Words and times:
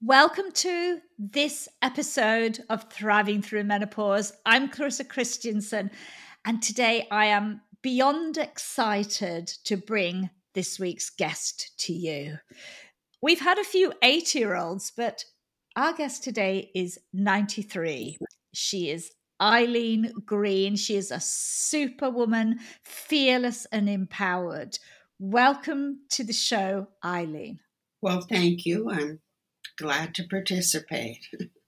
Welcome 0.00 0.52
to 0.52 1.00
this 1.18 1.68
episode 1.82 2.60
of 2.70 2.88
Thriving 2.88 3.42
Through 3.42 3.64
Menopause. 3.64 4.32
I'm 4.46 4.68
Clarissa 4.68 5.02
Christensen, 5.02 5.90
and 6.44 6.62
today 6.62 7.08
I 7.10 7.24
am 7.26 7.62
beyond 7.82 8.36
excited 8.38 9.48
to 9.64 9.76
bring 9.76 10.30
this 10.54 10.78
week's 10.78 11.10
guest 11.10 11.72
to 11.78 11.92
you. 11.92 12.38
We've 13.20 13.40
had 13.40 13.58
a 13.58 13.64
few 13.64 13.92
80 14.00 14.38
year 14.38 14.54
olds, 14.54 14.92
but 14.96 15.24
our 15.74 15.92
guest 15.92 16.22
today 16.22 16.70
is 16.76 17.00
93. 17.12 18.18
She 18.54 18.90
is 18.90 19.10
Eileen 19.42 20.12
Green. 20.24 20.76
She 20.76 20.94
is 20.94 21.10
a 21.10 21.18
superwoman, 21.18 22.60
fearless 22.84 23.66
and 23.72 23.88
empowered. 23.88 24.78
Welcome 25.18 26.02
to 26.10 26.22
the 26.22 26.32
show, 26.32 26.86
Eileen. 27.04 27.58
Well, 28.00 28.20
thank 28.20 28.64
you. 28.64 28.88
I'm 28.88 29.18
glad 29.78 30.14
to 30.16 30.26
participate. 30.28 31.26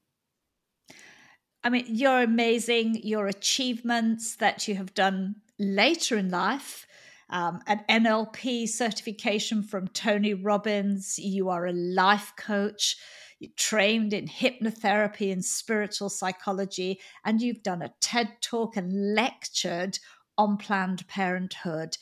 I 1.62 1.68
mean, 1.68 1.84
you're 1.88 2.22
amazing. 2.22 3.00
Your 3.02 3.26
achievements 3.26 4.36
that 4.36 4.66
you 4.66 4.76
have 4.76 4.94
done 4.94 5.36
later 5.58 6.16
in 6.16 6.30
life, 6.30 6.86
um, 7.28 7.60
an 7.66 7.84
NLP 7.88 8.66
certification 8.68 9.62
from 9.62 9.88
Tony 9.88 10.32
Robbins. 10.32 11.18
You 11.18 11.50
are 11.50 11.66
a 11.66 11.72
life 11.72 12.32
coach. 12.36 12.96
You 13.38 13.48
trained 13.56 14.12
in 14.12 14.26
hypnotherapy 14.26 15.32
and 15.32 15.44
spiritual 15.44 16.08
psychology, 16.08 17.00
and 17.24 17.40
you've 17.40 17.62
done 17.62 17.82
a 17.82 17.92
TED 18.00 18.40
talk 18.42 18.76
and 18.76 19.14
lectured 19.14 19.98
on 20.36 20.56
Planned 20.56 21.06
Parenthood. 21.08 21.96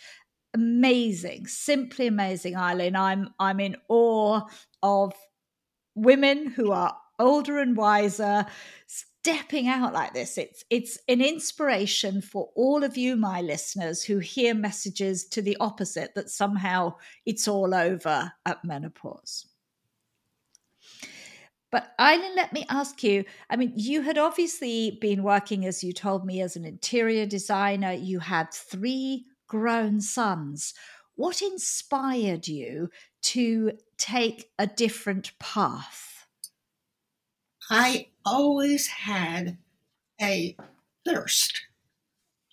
Amazing, 0.55 1.47
simply 1.47 2.07
amazing, 2.07 2.57
Eileen. 2.57 2.97
I'm 2.97 3.35
I'm 3.39 3.61
in 3.61 3.77
awe 3.89 4.43
of 4.83 5.15
women 6.03 6.47
who 6.47 6.73
are 6.73 6.97
older 7.19 7.59
and 7.59 7.77
wiser 7.77 8.47
stepping 8.87 9.67
out 9.67 9.93
like 9.93 10.15
this 10.15 10.39
it's 10.39 10.65
it's 10.71 10.99
an 11.09 11.21
inspiration 11.21 12.23
for 12.23 12.51
all 12.55 12.85
of 12.85 12.97
you 12.97 13.17
my 13.17 13.41
listeners 13.41 14.03
who 14.03 14.19
hear 14.19 14.55
messages 14.55 15.25
to 15.25 15.43
the 15.43 15.57
opposite 15.59 16.15
that 16.15 16.31
somehow 16.31 16.95
it's 17.27 17.49
all 17.49 17.75
over 17.75 18.33
at 18.47 18.65
menopause 18.65 19.47
but 21.71 21.93
Eileen, 22.01 22.35
let 22.35 22.53
me 22.53 22.65
ask 22.71 23.03
you. 23.05 23.25
I 23.51 23.57
mean, 23.57 23.73
you 23.77 24.01
had 24.01 24.17
obviously 24.17 24.97
been 25.03 25.23
working, 25.23 25.67
as 25.67 25.85
you 25.85 25.93
told 25.93 26.25
me, 26.25 26.41
as 26.41 26.57
an 26.57 26.65
interior 26.65 27.27
designer. 27.27 27.93
You 27.93 28.21
had 28.21 28.53
three 28.53 29.27
grown 29.49 30.01
sons. 30.01 30.73
What 31.17 31.43
inspired 31.43 32.49
you 32.49 32.89
to 33.25 33.73
take 33.99 34.51
a 34.59 34.67
different 34.67 35.39
path? 35.39 36.27
I 37.71 38.09
always 38.25 38.87
had 38.87 39.59
a 40.21 40.57
thirst 41.05 41.63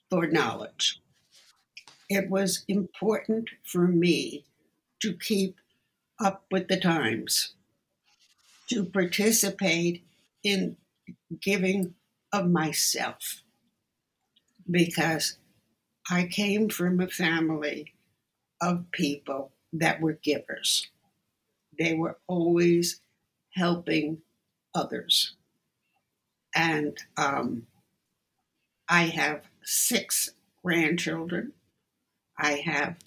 for 0.09 0.27
knowledge. 0.27 1.01
It 2.09 2.29
was 2.29 2.65
important 2.67 3.49
for 3.63 3.87
me 3.87 4.45
to 5.01 5.13
keep 5.13 5.55
up 6.19 6.45
with 6.51 6.67
the 6.67 6.79
times, 6.79 7.53
to 8.69 8.85
participate 8.85 10.03
in 10.43 10.77
giving 11.41 11.95
of 12.31 12.49
myself, 12.49 13.41
because 14.69 15.37
I 16.09 16.25
came 16.25 16.69
from 16.69 16.99
a 16.99 17.07
family 17.07 17.93
of 18.61 18.91
people 18.91 19.51
that 19.73 20.01
were 20.01 20.13
givers. 20.13 20.87
They 21.77 21.93
were 21.93 22.17
always 22.27 22.99
helping 23.51 24.21
others. 24.73 25.33
And 26.53 26.97
um, 27.17 27.67
I 28.87 29.03
have 29.03 29.43
six 29.63 30.31
grandchildren. 30.63 31.53
I 32.37 32.53
have 32.53 32.97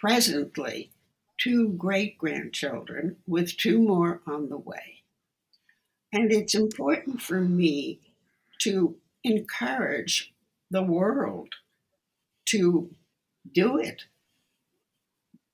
presently 0.00 0.90
two 1.38 1.70
great 1.70 2.18
grandchildren 2.18 3.16
with 3.26 3.56
two 3.56 3.80
more 3.80 4.20
on 4.26 4.48
the 4.48 4.58
way. 4.58 5.02
And 6.12 6.32
it's 6.32 6.54
important 6.54 7.20
for 7.20 7.40
me 7.40 8.00
to 8.60 8.96
encourage 9.22 10.32
the 10.70 10.82
world 10.82 11.50
to 12.46 12.90
do 13.52 13.78
it 13.78 14.04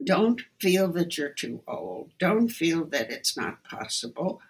don't 0.05 0.43
feel 0.61 0.89
that 0.93 1.17
you're 1.19 1.31
too 1.31 1.63
old. 1.67 2.11
Don't 2.19 2.49
feel 2.49 2.85
that 2.87 3.11
it's 3.11 3.37
not 3.37 3.65
possible. 3.65 4.41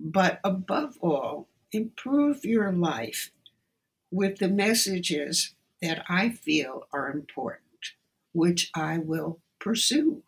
But 0.00 0.40
above 0.44 0.98
all, 1.00 1.48
improve 1.72 2.44
your 2.44 2.72
life 2.72 3.30
with 4.10 4.38
the 4.38 4.48
messages 4.48 5.54
that 5.82 6.04
I 6.08 6.30
feel 6.30 6.86
are 6.92 7.10
important, 7.10 7.94
which 8.32 8.70
I 8.74 8.98
will 8.98 9.40
pursue. 9.58 10.22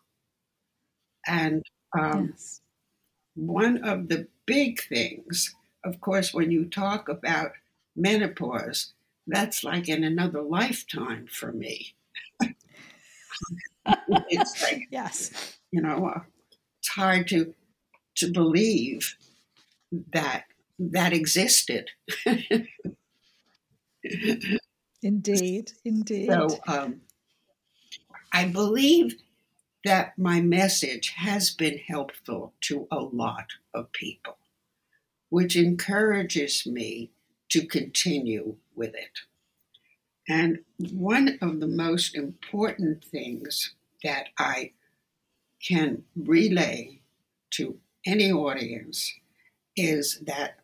And 1.26 1.64
um, 1.98 2.28
yes. 2.30 2.60
one 3.34 3.84
of 3.84 4.08
the 4.08 4.28
big 4.46 4.82
things, 4.82 5.54
of 5.84 6.00
course, 6.00 6.34
when 6.34 6.50
you 6.50 6.66
talk 6.66 7.08
about 7.08 7.52
menopause, 7.96 8.94
that's 9.26 9.64
like 9.64 9.88
in 9.88 10.04
another 10.04 10.42
lifetime 10.42 11.28
for 11.30 11.52
me. 11.52 11.94
it's 13.86 14.62
like 14.62 14.88
yes, 14.90 15.58
you 15.70 15.80
know, 15.80 16.06
uh, 16.06 16.20
it's 16.80 16.88
hard 16.88 17.28
to 17.28 17.54
to 18.16 18.30
believe 18.30 19.16
that 20.12 20.44
that 20.78 21.12
existed. 21.12 21.90
indeed, 25.02 25.72
indeed. 25.84 26.28
So 26.28 26.48
um, 26.66 27.00
I 28.32 28.46
believe 28.46 29.16
that 29.84 30.16
my 30.18 30.40
message 30.40 31.10
has 31.16 31.50
been 31.50 31.78
helpful 31.78 32.54
to 32.62 32.86
a 32.90 33.00
lot 33.00 33.46
of 33.74 33.92
people, 33.92 34.38
which 35.28 35.56
encourages 35.56 36.66
me 36.66 37.10
to 37.50 37.66
continue 37.66 38.56
with 38.74 38.94
it. 38.94 39.20
And 40.28 40.60
one 40.92 41.38
of 41.40 41.60
the 41.60 41.66
most 41.66 42.14
important 42.14 43.04
things 43.04 43.74
that 44.04 44.28
I 44.38 44.72
can 45.60 46.04
relay 46.16 47.00
to 47.50 47.78
any 48.06 48.32
audience 48.32 49.14
is 49.76 50.20
that 50.26 50.58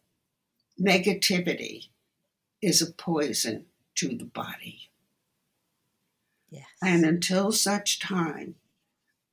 negativity 0.80 1.88
is 2.60 2.82
a 2.82 2.92
poison 2.92 3.66
to 3.96 4.08
the 4.16 4.24
body. 4.24 4.90
Yes. 6.50 6.66
And 6.82 7.04
until 7.04 7.52
such 7.52 7.98
time 7.98 8.54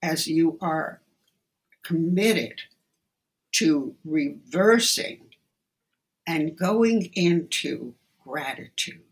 as 0.01 0.27
you 0.27 0.57
are 0.61 1.01
committed 1.83 2.61
to 3.53 3.95
reversing 4.03 5.21
and 6.27 6.57
going 6.57 7.11
into 7.13 7.93
gratitude, 8.23 9.04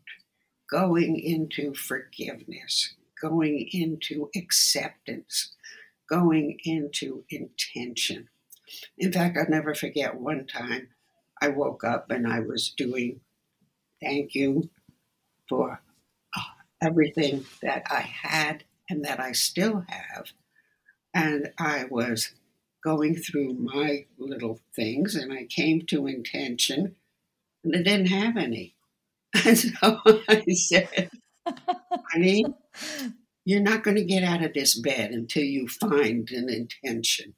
going 0.73 1.19
into 1.19 1.71
forgiveness, 1.75 2.95
going 3.21 3.69
into 3.71 4.31
acceptance, 4.35 5.53
going 6.09 6.57
into 6.63 7.23
intention. 7.29 8.27
In 8.97 9.11
fact, 9.11 9.37
I'll 9.37 9.47
never 9.47 9.75
forget 9.75 10.19
one 10.19 10.47
time 10.47 10.87
I 11.39 11.49
woke 11.49 11.83
up 11.83 12.09
and 12.09 12.25
I 12.25 12.39
was 12.39 12.73
doing 12.75 13.19
thank 14.01 14.33
you 14.33 14.71
for 15.47 15.79
uh, 16.35 16.41
everything 16.81 17.45
that 17.61 17.83
I 17.91 17.99
had 17.99 18.63
and 18.89 19.05
that 19.05 19.19
I 19.19 19.33
still 19.33 19.85
have. 19.87 20.31
And 21.13 21.51
I 21.59 21.83
was 21.83 22.31
going 22.83 23.15
through 23.15 23.53
my 23.53 24.07
little 24.17 24.59
things 24.75 25.13
and 25.13 25.31
I 25.31 25.43
came 25.43 25.85
to 25.89 26.07
intention 26.07 26.95
and 27.63 27.75
I 27.75 27.83
didn't 27.83 28.07
have 28.07 28.37
any. 28.37 28.72
And 29.45 29.57
so 29.57 29.99
I 30.27 30.43
said, 30.53 31.09
honey, 32.11 32.45
you're 33.45 33.61
not 33.61 33.83
going 33.83 33.97
to 33.97 34.05
get 34.05 34.23
out 34.23 34.43
of 34.43 34.53
this 34.53 34.79
bed 34.79 35.11
until 35.11 35.43
you 35.43 35.67
find 35.67 36.29
an 36.31 36.49
intention 36.49 37.33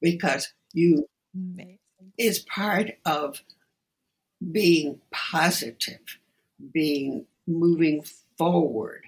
because 0.00 0.52
you 0.72 1.08
Amazing. 1.34 1.78
is 2.18 2.40
part 2.40 2.92
of 3.04 3.42
being 4.52 5.00
positive, 5.10 6.18
being 6.72 7.26
moving 7.46 8.04
forward, 8.36 9.04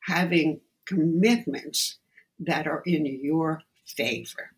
having 0.00 0.60
commitments 0.86 1.98
that 2.38 2.66
are 2.66 2.82
in 2.84 3.06
your 3.06 3.62
favor. 3.86 4.52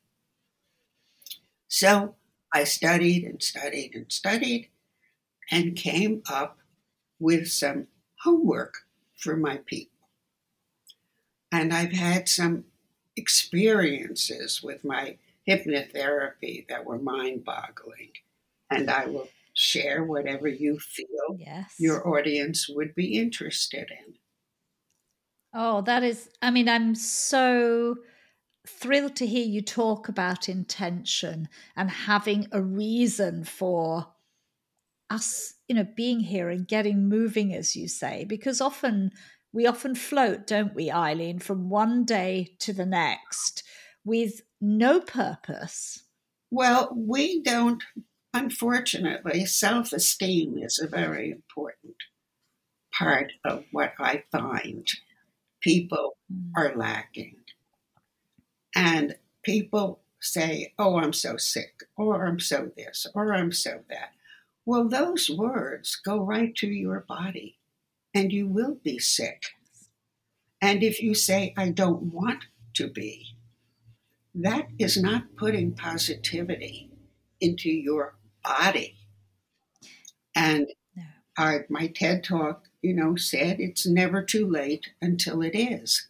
So 1.68 2.16
I 2.52 2.64
studied 2.64 3.24
and 3.24 3.42
studied 3.42 3.94
and 3.94 4.10
studied 4.10 4.70
and 5.50 5.76
came 5.76 6.22
up 6.28 6.59
with 7.20 7.48
some 7.48 7.86
homework 8.24 8.74
for 9.16 9.36
my 9.36 9.58
people. 9.66 10.08
And 11.52 11.72
I've 11.72 11.92
had 11.92 12.28
some 12.28 12.64
experiences 13.16 14.62
with 14.62 14.84
my 14.84 15.18
hypnotherapy 15.46 16.66
that 16.68 16.84
were 16.84 16.98
mind 16.98 17.44
boggling. 17.44 18.12
And 18.70 18.90
I 18.90 19.06
will 19.06 19.28
share 19.52 20.04
whatever 20.04 20.48
you 20.48 20.78
feel 20.78 21.36
yes. 21.36 21.74
your 21.78 22.06
audience 22.08 22.68
would 22.68 22.94
be 22.94 23.18
interested 23.18 23.90
in. 23.90 24.14
Oh, 25.52 25.82
that 25.82 26.04
is, 26.04 26.28
I 26.40 26.50
mean, 26.50 26.68
I'm 26.68 26.94
so 26.94 27.96
thrilled 28.66 29.16
to 29.16 29.26
hear 29.26 29.44
you 29.44 29.62
talk 29.62 30.08
about 30.08 30.48
intention 30.48 31.48
and 31.76 31.90
having 31.90 32.46
a 32.52 32.62
reason 32.62 33.42
for 33.42 34.06
us, 35.10 35.54
you 35.68 35.74
know, 35.74 35.86
being 35.96 36.20
here 36.20 36.48
and 36.48 36.66
getting 36.66 37.08
moving, 37.08 37.54
as 37.54 37.76
you 37.76 37.88
say, 37.88 38.24
because 38.24 38.60
often 38.60 39.10
we 39.52 39.66
often 39.66 39.94
float, 39.94 40.46
don't 40.46 40.74
we, 40.74 40.90
Eileen, 40.90 41.40
from 41.40 41.68
one 41.68 42.04
day 42.04 42.54
to 42.60 42.72
the 42.72 42.86
next 42.86 43.64
with 44.04 44.42
no 44.60 45.00
purpose. 45.00 46.04
Well, 46.50 46.92
we 46.96 47.42
don't, 47.42 47.82
unfortunately, 48.32 49.44
self 49.46 49.92
esteem 49.92 50.58
is 50.58 50.78
a 50.78 50.88
very 50.88 51.30
important 51.30 51.96
part 52.96 53.32
of 53.44 53.64
what 53.72 53.92
I 53.98 54.24
find 54.30 54.86
people 55.60 56.16
mm. 56.32 56.50
are 56.56 56.74
lacking. 56.76 57.36
And 58.74 59.16
people 59.42 60.00
say, 60.20 60.74
oh, 60.78 60.98
I'm 60.98 61.12
so 61.12 61.36
sick, 61.36 61.84
or 61.96 62.26
I'm 62.26 62.40
so 62.40 62.70
this, 62.76 63.06
or 63.14 63.34
I'm 63.34 63.52
so 63.52 63.80
that. 63.88 64.12
Well, 64.70 64.88
those 64.88 65.28
words 65.28 65.96
go 65.96 66.20
right 66.20 66.54
to 66.58 66.68
your 66.68 67.00
body, 67.00 67.58
and 68.14 68.32
you 68.32 68.46
will 68.46 68.76
be 68.84 69.00
sick. 69.00 69.42
And 70.62 70.84
if 70.84 71.02
you 71.02 71.12
say, 71.12 71.52
I 71.56 71.70
don't 71.70 72.14
want 72.14 72.44
to 72.74 72.86
be, 72.86 73.34
that 74.32 74.68
is 74.78 74.96
not 74.96 75.34
putting 75.36 75.74
positivity 75.74 76.88
into 77.40 77.68
your 77.68 78.14
body. 78.44 78.94
And 80.36 80.68
I, 81.36 81.62
my 81.68 81.88
TED 81.88 82.22
talk, 82.22 82.66
you 82.80 82.94
know, 82.94 83.16
said 83.16 83.58
it's 83.58 83.88
never 83.88 84.22
too 84.22 84.48
late 84.48 84.86
until 85.02 85.42
it 85.42 85.58
is. 85.58 86.06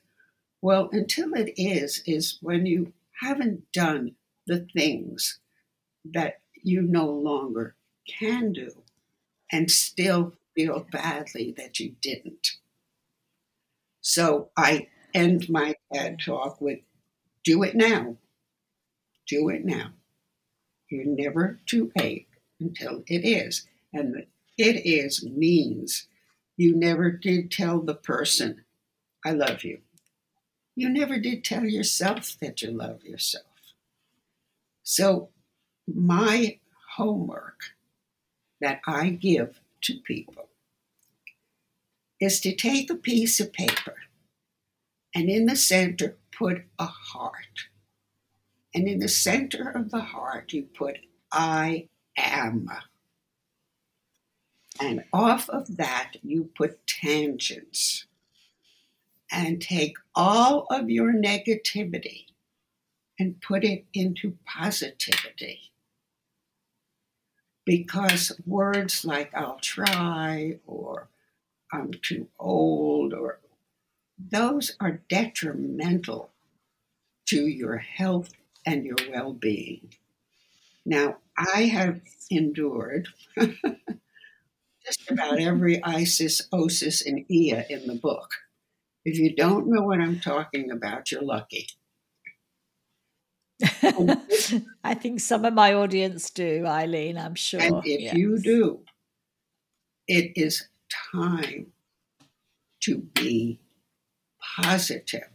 Well, 0.61 0.91
until 0.93 1.33
it 1.33 1.55
is, 1.57 2.03
is 2.05 2.37
when 2.43 2.67
you 2.67 2.93
haven't 3.23 3.73
done 3.73 4.17
the 4.47 4.67
things 4.75 5.41
that 6.05 6.43
you 6.63 6.83
no 6.83 7.07
longer 7.07 7.75
can 8.19 8.53
do 8.53 8.83
and 9.51 9.71
still 9.71 10.35
feel 10.55 10.87
badly 10.91 11.55
that 11.57 11.81
you 11.81 11.95
didn't. 12.01 12.57
So 14.01 14.51
I 14.57 14.89
end 15.15 15.49
my 15.49 15.75
TED 15.93 16.21
talk 16.25 16.61
with 16.61 16.81
do 17.45 17.63
it 17.63 17.75
now. 17.75 18.17
Do 19.27 19.49
it 19.49 19.65
now. 19.65 19.91
You're 20.91 21.05
never 21.05 21.61
too 21.67 21.91
late 21.97 22.29
until 22.61 23.03
it 23.07 23.25
is. 23.25 23.67
And 23.93 24.27
it 24.59 24.87
is 24.87 25.25
means 25.25 26.07
you 26.57 26.77
never 26.77 27.11
did 27.11 27.51
tell 27.51 27.81
the 27.81 27.95
person, 27.95 28.65
I 29.25 29.31
love 29.31 29.65
you. 29.65 29.79
You 30.77 30.89
never 30.89 31.19
did 31.19 31.45
tell 31.45 31.65
yourself 31.65 32.37
that 32.41 32.63
you 32.63 32.71
love 32.71 33.05
yourself. 33.05 33.45
So, 34.83 35.31
my 35.87 36.59
homework 36.97 37.61
that 38.61 38.81
I 38.87 39.11
give 39.11 39.61
to 39.83 39.99
people 40.05 40.49
is 42.21 42.41
to 42.41 42.55
take 42.55 42.91
a 42.91 42.95
piece 42.95 43.41
of 43.41 43.53
paper 43.53 43.97
and 45.15 45.29
in 45.29 45.47
the 45.47 45.57
center 45.57 46.17
put 46.37 46.65
a 46.79 46.87
heart. 46.87 47.67
And 48.75 48.87
in 48.87 49.01
the 49.01 49.09
center 49.09 49.71
of 49.71 49.91
the 49.91 50.01
heart, 50.01 50.53
you 50.53 50.63
put 50.63 50.99
I 51.33 51.89
am. 52.17 52.69
And 54.81 55.05
off 55.13 55.49
of 55.49 55.77
that, 55.77 56.13
you 56.23 56.51
put 56.57 56.87
tangents 56.87 58.07
and 59.31 59.61
take 59.61 59.95
all 60.15 60.67
of 60.71 60.91
your 60.91 61.13
negativity 61.13 62.27
and 63.19 63.41
put 63.41 63.65
it 63.65 63.85
into 63.93 64.39
positivity. 64.47 65.70
Because 67.71 68.33
words 68.45 69.05
like 69.05 69.33
I'll 69.33 69.61
try 69.61 70.59
or 70.67 71.07
I'm 71.73 71.93
too 72.03 72.27
old 72.37 73.15
or 73.15 73.39
those 74.19 74.75
are 74.81 75.03
detrimental 75.09 76.33
to 77.27 77.47
your 77.47 77.77
health 77.77 78.33
and 78.67 78.85
your 78.85 78.97
well 79.09 79.33
being. 79.33 79.95
Now, 80.85 81.19
I 81.39 81.67
have 81.67 82.01
endured 82.29 83.07
just 83.39 85.09
about 85.09 85.39
every 85.39 85.81
Isis, 85.85 86.49
Osis, 86.53 87.07
and 87.07 87.25
Ea 87.31 87.63
in 87.71 87.87
the 87.87 87.95
book. 87.95 88.33
If 89.05 89.17
you 89.17 89.33
don't 89.33 89.69
know 89.69 89.83
what 89.83 90.01
I'm 90.01 90.19
talking 90.19 90.73
about, 90.73 91.13
you're 91.13 91.23
lucky. 91.23 91.69
I 94.85 94.95
think 94.95 95.21
some 95.21 95.45
of 95.45 95.55
my 95.55 95.75
audience 95.75 96.31
do, 96.31 96.65
Eileen, 96.67 97.19
I'm 97.19 97.35
sure. 97.35 97.61
And 97.61 97.83
if 97.85 98.01
yes. 98.01 98.15
you 98.15 98.39
do, 98.39 98.81
it 100.07 100.33
is 100.37 100.69
time 101.13 101.67
to 102.85 102.99
be 103.15 103.61
positive. 104.57 105.29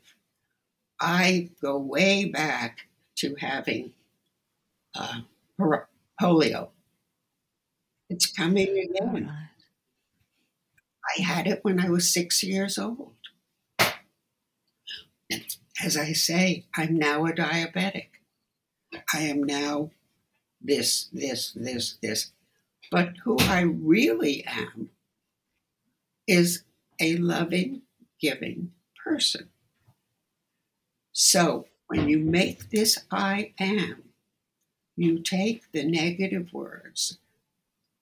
I 0.99 1.49
go 1.61 1.77
way 1.77 2.25
back 2.25 2.87
to 3.17 3.35
having 3.39 3.93
uh, 4.95 5.21
polio. 6.21 6.69
It's 8.09 8.31
coming 8.31 8.69
again. 8.77 9.31
I 11.17 11.21
had 11.21 11.47
it 11.47 11.59
when 11.63 11.79
I 11.79 11.89
was 11.89 12.11
six 12.11 12.43
years 12.43 12.77
old 12.77 13.13
as 15.83 15.97
I 15.97 16.13
say, 16.13 16.65
I'm 16.75 16.97
now 16.97 17.25
a 17.25 17.31
diabetic. 17.31 18.07
I 19.13 19.21
am 19.21 19.43
now 19.43 19.91
this, 20.61 21.09
this, 21.13 21.51
this, 21.55 21.97
this. 22.01 22.31
But 22.91 23.13
who 23.23 23.37
I 23.39 23.61
really 23.61 24.43
am 24.45 24.89
is 26.27 26.63
a 26.99 27.17
loving, 27.17 27.81
giving 28.19 28.71
person. 29.03 29.49
So 31.11 31.67
when 31.87 32.07
you 32.09 32.19
make 32.19 32.69
this 32.69 32.99
I 33.11 33.53
am, 33.59 34.03
you 34.95 35.19
take 35.19 35.71
the 35.71 35.83
negative 35.83 36.53
words. 36.53 37.19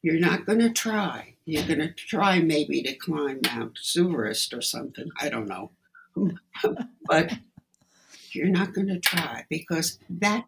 You're 0.01 0.19
not 0.19 0.45
going 0.45 0.59
to 0.59 0.69
try. 0.69 1.35
You're 1.45 1.65
going 1.65 1.79
to 1.79 1.91
try 1.91 2.39
maybe 2.39 2.81
to 2.83 2.93
climb 2.93 3.41
Mount 3.45 3.79
Everest 3.97 4.53
or 4.53 4.61
something. 4.61 5.09
I 5.19 5.29
don't 5.29 5.47
know. 5.47 5.71
but 7.05 7.33
you're 8.35 8.47
not 8.47 8.73
going 8.73 8.87
to 8.87 8.99
try 8.99 9.45
because 9.49 9.99
that 10.09 10.45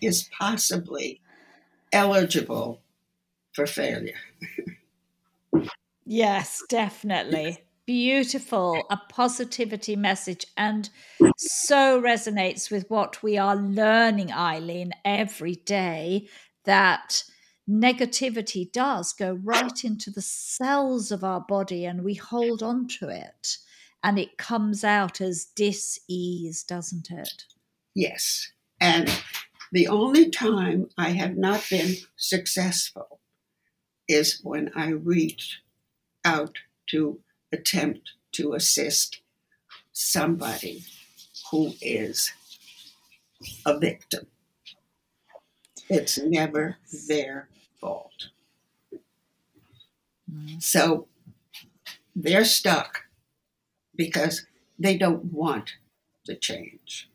is 0.00 0.28
possibly 0.38 1.20
eligible 1.92 2.80
for 3.52 3.66
failure. 3.66 4.18
yes, 6.04 6.62
definitely. 6.68 7.58
Beautiful, 7.86 8.86
a 8.90 8.96
positivity 9.10 9.94
message, 9.94 10.46
and 10.56 10.88
so 11.36 12.00
resonates 12.00 12.70
with 12.70 12.88
what 12.88 13.22
we 13.22 13.36
are 13.36 13.56
learning, 13.56 14.32
Eileen, 14.32 14.92
every 15.04 15.56
day 15.56 16.26
that 16.64 17.24
negativity 17.68 18.70
does 18.70 19.12
go 19.12 19.34
right 19.42 19.84
into 19.84 20.10
the 20.10 20.22
cells 20.22 21.10
of 21.10 21.24
our 21.24 21.40
body 21.40 21.84
and 21.84 22.04
we 22.04 22.14
hold 22.14 22.62
on 22.62 22.86
to 22.86 23.08
it 23.08 23.58
and 24.04 24.18
it 24.18 24.36
comes 24.36 24.84
out 24.84 25.22
as 25.22 25.46
dis-ease, 25.46 26.62
doesn't 26.62 27.10
it? 27.10 27.44
Yes. 27.94 28.52
And 28.78 29.10
the 29.72 29.88
only 29.88 30.28
time 30.28 30.90
I 30.98 31.10
have 31.10 31.38
not 31.38 31.64
been 31.70 31.94
successful 32.14 33.20
is 34.06 34.40
when 34.42 34.70
I 34.76 34.90
reach 34.90 35.62
out 36.22 36.58
to 36.88 37.20
attempt 37.50 38.10
to 38.32 38.52
assist 38.52 39.22
somebody 39.92 40.84
who 41.50 41.72
is 41.80 42.30
a 43.64 43.78
victim. 43.78 44.26
It's 45.88 46.18
never 46.18 46.76
their 47.08 47.48
fault. 47.80 48.28
Mm. 50.30 50.62
So 50.62 51.08
they're 52.14 52.44
stuck 52.44 53.04
because 53.96 54.46
they 54.78 54.96
don't 54.96 55.32
want 55.32 55.72
to 56.26 56.34
change. 56.34 57.10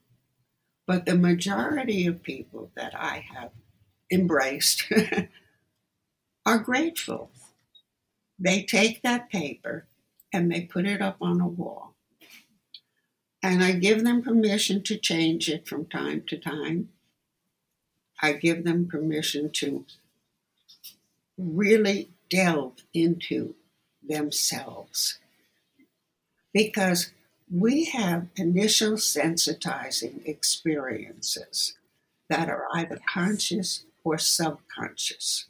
But 0.87 1.05
the 1.05 1.15
majority 1.15 2.05
of 2.07 2.23
people 2.23 2.71
that 2.75 2.93
I 2.95 3.25
have 3.33 3.51
embraced 4.11 4.91
are 6.45 6.59
grateful. 6.59 7.31
They 8.39 8.63
take 8.63 9.01
that 9.01 9.29
paper 9.29 9.85
and 10.33 10.51
they 10.51 10.61
put 10.61 10.85
it 10.85 11.01
up 11.01 11.17
on 11.21 11.41
a 11.41 11.47
wall. 11.47 11.95
And 13.41 13.63
I 13.63 13.73
give 13.73 14.03
them 14.03 14.21
permission 14.21 14.83
to 14.83 14.97
change 14.97 15.49
it 15.49 15.67
from 15.67 15.85
time 15.85 16.23
to 16.27 16.37
time. 16.37 16.89
I 18.21 18.33
give 18.33 18.63
them 18.63 18.87
permission 18.87 19.49
to 19.53 19.85
really 21.37 22.09
delve 22.29 22.83
into 22.93 23.55
themselves 24.03 25.19
because 26.63 27.11
we 27.49 27.85
have 27.85 28.27
initial 28.35 28.93
sensitizing 28.93 30.19
experiences 30.25 31.77
that 32.29 32.49
are 32.49 32.65
either 32.73 32.99
conscious 33.13 33.85
or 34.03 34.17
subconscious. 34.17 35.45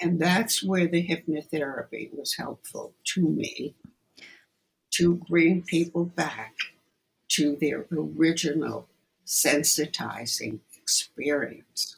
And 0.00 0.18
that's 0.18 0.64
where 0.64 0.86
the 0.86 1.06
hypnotherapy 1.06 2.08
was 2.16 2.36
helpful 2.36 2.94
to 3.12 3.20
me 3.20 3.74
to 4.92 5.16
bring 5.28 5.60
people 5.60 6.06
back 6.06 6.54
to 7.28 7.56
their 7.60 7.84
original 7.92 8.88
sensitizing 9.26 10.60
experience. 10.74 11.96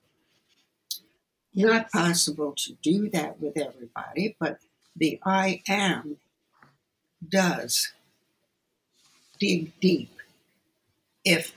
Yes. 1.52 1.66
Not 1.70 1.92
possible 1.92 2.54
to 2.56 2.72
do 2.82 3.08
that 3.10 3.40
with 3.40 3.56
everybody, 3.56 4.36
but 4.40 4.58
the 4.96 5.20
I 5.24 5.62
am 5.68 6.16
does 7.26 7.92
dig 9.38 9.72
deep 9.80 10.10
if 11.24 11.52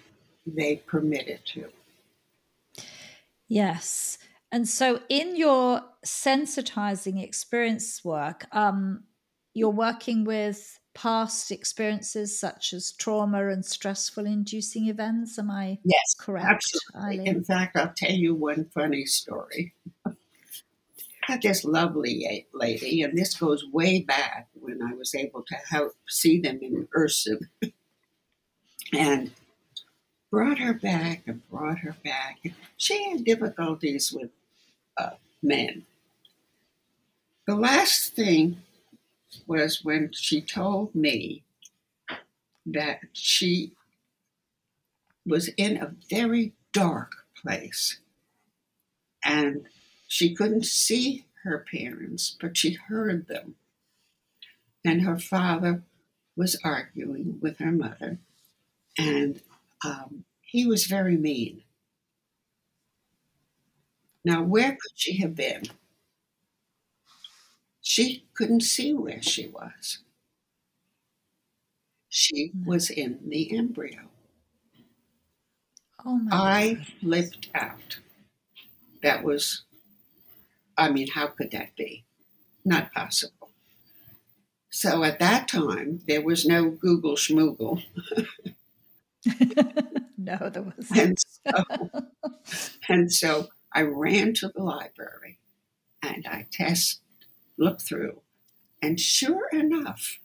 they 0.46 0.78
permit 0.78 1.28
it 1.28 1.46
to. 1.54 1.66
Yes. 3.48 4.18
And 4.52 4.68
so, 4.68 5.02
in 5.10 5.36
your 5.36 5.82
sensitizing 6.06 7.22
experience 7.22 8.04
work, 8.04 8.46
um, 8.52 9.04
you're 9.54 9.70
working 9.70 10.24
with 10.24 10.80
past 10.94 11.52
experiences 11.52 12.38
such 12.38 12.74
as 12.74 12.92
trauma 12.94 13.48
and 13.50 13.64
stressful 13.64 14.26
inducing 14.26 14.88
events. 14.88 15.38
Am 15.38 15.52
I 15.52 15.80
yes, 15.84 16.16
correct? 16.20 16.48
Absolutely. 16.48 17.20
Eileen? 17.20 17.36
In 17.36 17.44
fact, 17.44 17.78
I'll 17.78 17.94
tell 17.96 18.12
you 18.12 18.36
one 18.36 18.66
funny 18.74 19.06
story. 19.06 19.74
I 20.06 20.12
Had 21.24 21.42
this 21.44 21.64
lovely 21.64 22.48
lady, 22.54 23.04
and 23.04 23.16
this 23.18 23.36
goes 23.36 23.64
way 23.72 24.02
back 24.02 24.49
when 24.70 24.82
I 24.88 24.94
was 24.94 25.16
able 25.16 25.44
to 25.44 25.56
help 25.70 25.96
see 26.08 26.40
them 26.40 26.60
in 26.62 26.88
person, 26.88 27.40
and 28.94 29.32
brought 30.32 30.60
her 30.60 30.74
back 30.74 31.24
and 31.26 31.48
brought 31.50 31.80
her 31.80 31.96
back. 32.04 32.40
She 32.78 33.10
had 33.10 33.24
difficulties 33.24 34.12
with 34.12 34.30
uh, 34.98 35.12
men. 35.42 35.86
The 37.48 37.56
last 37.56 38.16
thing 38.16 38.62
was 39.48 39.84
when 39.84 40.12
she 40.14 40.42
told 40.42 40.94
me 40.94 41.44
that 42.68 43.00
she 43.14 43.72
was 45.26 45.50
in 45.58 45.78
a 45.78 45.94
very 46.10 46.54
dark 46.74 47.12
place 47.42 48.00
and 49.24 49.66
she 50.08 50.36
couldn't 50.36 50.66
see 50.66 51.26
her 51.44 51.66
parents, 51.72 52.36
but 52.40 52.58
she 52.58 52.74
heard 52.74 53.28
them. 53.28 53.56
And 54.84 55.04
her 55.04 55.18
father 55.18 55.84
was 56.36 56.60
arguing 56.66 57.40
with 57.42 57.60
her 57.60 57.72
mother, 57.72 58.20
and 58.98 59.42
um, 59.86 60.26
he 60.42 60.66
was 60.68 60.86
very 60.88 61.18
mean. 61.18 61.64
Now, 64.24 64.42
where 64.44 64.72
could 64.72 64.94
she 64.96 65.18
have 65.18 65.36
been? 65.36 65.64
She 67.82 68.24
couldn't 68.36 68.62
see 68.62 68.94
where 68.94 69.22
she 69.22 69.50
was. 69.50 70.00
She 72.10 72.52
was 72.66 72.90
in 72.90 73.30
the 73.30 73.58
embryo. 73.58 74.10
Oh 76.04 76.18
my 76.18 76.42
I 76.42 76.68
goodness. 76.74 76.90
flipped 77.00 77.50
out. 77.54 78.00
That 79.02 79.24
was, 79.26 79.64
I 80.76 80.90
mean, 80.90 81.08
how 81.10 81.28
could 81.28 81.52
that 81.52 81.76
be? 81.76 82.06
Not 82.66 82.92
possible. 82.94 83.39
So 84.70 85.04
at 85.04 85.20
that 85.20 85.48
time, 85.48 86.02
there 86.08 86.22
was 86.22 86.46
no 86.46 86.70
Google 86.70 87.16
Schmoogle. 87.16 87.84
no, 90.18 90.50
there 90.50 90.64
wasn't. 90.64 90.98
And 90.98 91.20
so, 91.20 91.64
and 92.88 93.12
so 93.12 93.48
I 93.74 93.82
ran 93.82 94.34
to 94.36 94.50
the 94.50 94.64
library 94.64 95.40
and 96.02 96.26
I 96.28 96.48
test 96.52 97.02
looked 97.58 97.82
through, 97.82 98.22
and 98.82 99.00
sure 99.00 99.50
enough, 99.52 100.20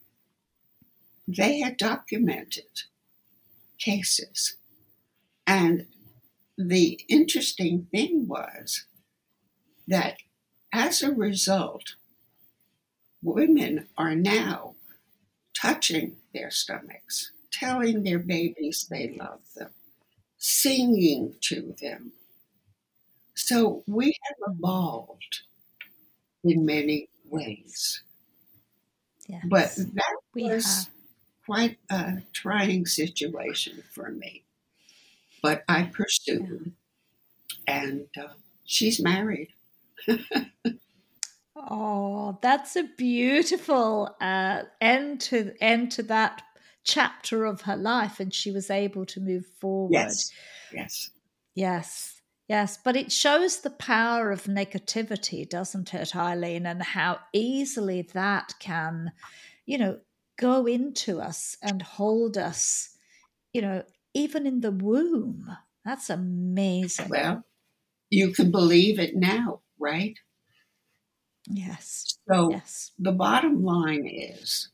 they 1.27 1.61
had 1.61 1.77
documented 1.77 2.83
cases. 3.79 4.57
And 5.47 5.87
the 6.57 7.01
interesting 7.09 7.89
thing 7.91 8.29
was 8.29 8.85
that 9.89 10.19
as 10.73 11.03
a 11.03 11.13
result, 11.13 11.95
women 13.25 13.89
are 13.99 14.15
now 14.15 14.75
touching 15.55 16.17
their 16.35 16.51
stomachs, 16.51 17.33
telling 17.53 18.03
their 18.05 18.19
babies 18.21 18.87
they 18.91 19.17
love 19.19 19.41
them, 19.57 19.71
singing 20.39 21.35
to 21.43 21.75
them. 21.81 22.13
So 23.35 23.83
we 23.87 24.17
have 24.25 24.55
evolved 24.55 25.43
in 26.45 26.65
many 26.67 27.09
ways. 27.29 28.03
Yes. 29.29 29.45
But 29.49 29.75
that 29.77 30.17
we 30.35 30.45
was 30.45 30.65
have. 30.65 30.89
quite 31.47 31.79
a 31.91 32.23
trying 32.33 32.87
situation 32.87 33.83
for 33.93 34.11
me. 34.11 34.45
But 35.43 35.65
I 35.69 35.85
pursued, 35.85 36.73
yeah. 37.69 37.83
and 37.85 38.07
uh, 38.19 38.35
she's 38.65 39.01
married. 39.01 39.49
oh, 41.57 42.39
that's 42.43 42.77
a 42.77 42.85
beautiful 42.97 44.15
uh, 44.21 44.63
end 44.81 45.21
to 45.23 45.53
end 45.61 45.93
to 45.93 46.03
that 46.05 46.43
chapter 46.85 47.45
of 47.45 47.63
her 47.63 47.77
life, 47.77 48.21
and 48.21 48.33
she 48.33 48.51
was 48.51 48.71
able 48.71 49.07
to 49.07 49.21
move 49.21 49.47
forward. 49.61 49.93
Yes, 49.93 50.31
yes, 50.73 51.11
yes. 51.55 52.11
Yes, 52.47 52.79
but 52.85 52.95
it 52.95 53.11
shows 53.11 53.61
the 53.61 53.71
power 53.71 54.31
of 54.31 54.45
negativity, 54.45 55.49
doesn't 55.49 55.95
it, 55.95 56.15
Eileen, 56.15 56.67
and 56.67 56.83
how 56.83 57.21
easily 57.33 58.03
that 58.13 58.53
can, 58.61 59.13
you 59.65 59.79
know, 59.79 59.99
go 60.37 60.67
into 60.67 61.21
us 61.21 61.57
and 61.63 61.81
hold 61.81 62.37
us, 62.37 62.91
you 63.55 63.63
know, 63.63 63.83
even 64.13 64.47
in 64.47 64.61
the 64.61 64.73
womb. 64.73 65.57
That's 65.87 66.11
amazing. 66.11 67.09
Well, 67.09 67.45
you 68.11 68.33
can 68.33 68.51
believe 68.51 68.99
it 68.99 69.17
now, 69.17 69.61
right? 69.79 70.19
Yes. 71.49 72.19
So 72.29 72.51
yes. 72.51 72.93
the 72.99 73.13
bottom 73.13 73.65
line 73.65 74.07
is 74.07 74.69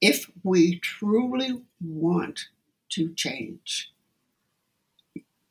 if 0.00 0.30
we 0.42 0.78
truly 0.80 1.62
want 1.80 2.48
to 2.90 3.12
change, 3.14 3.92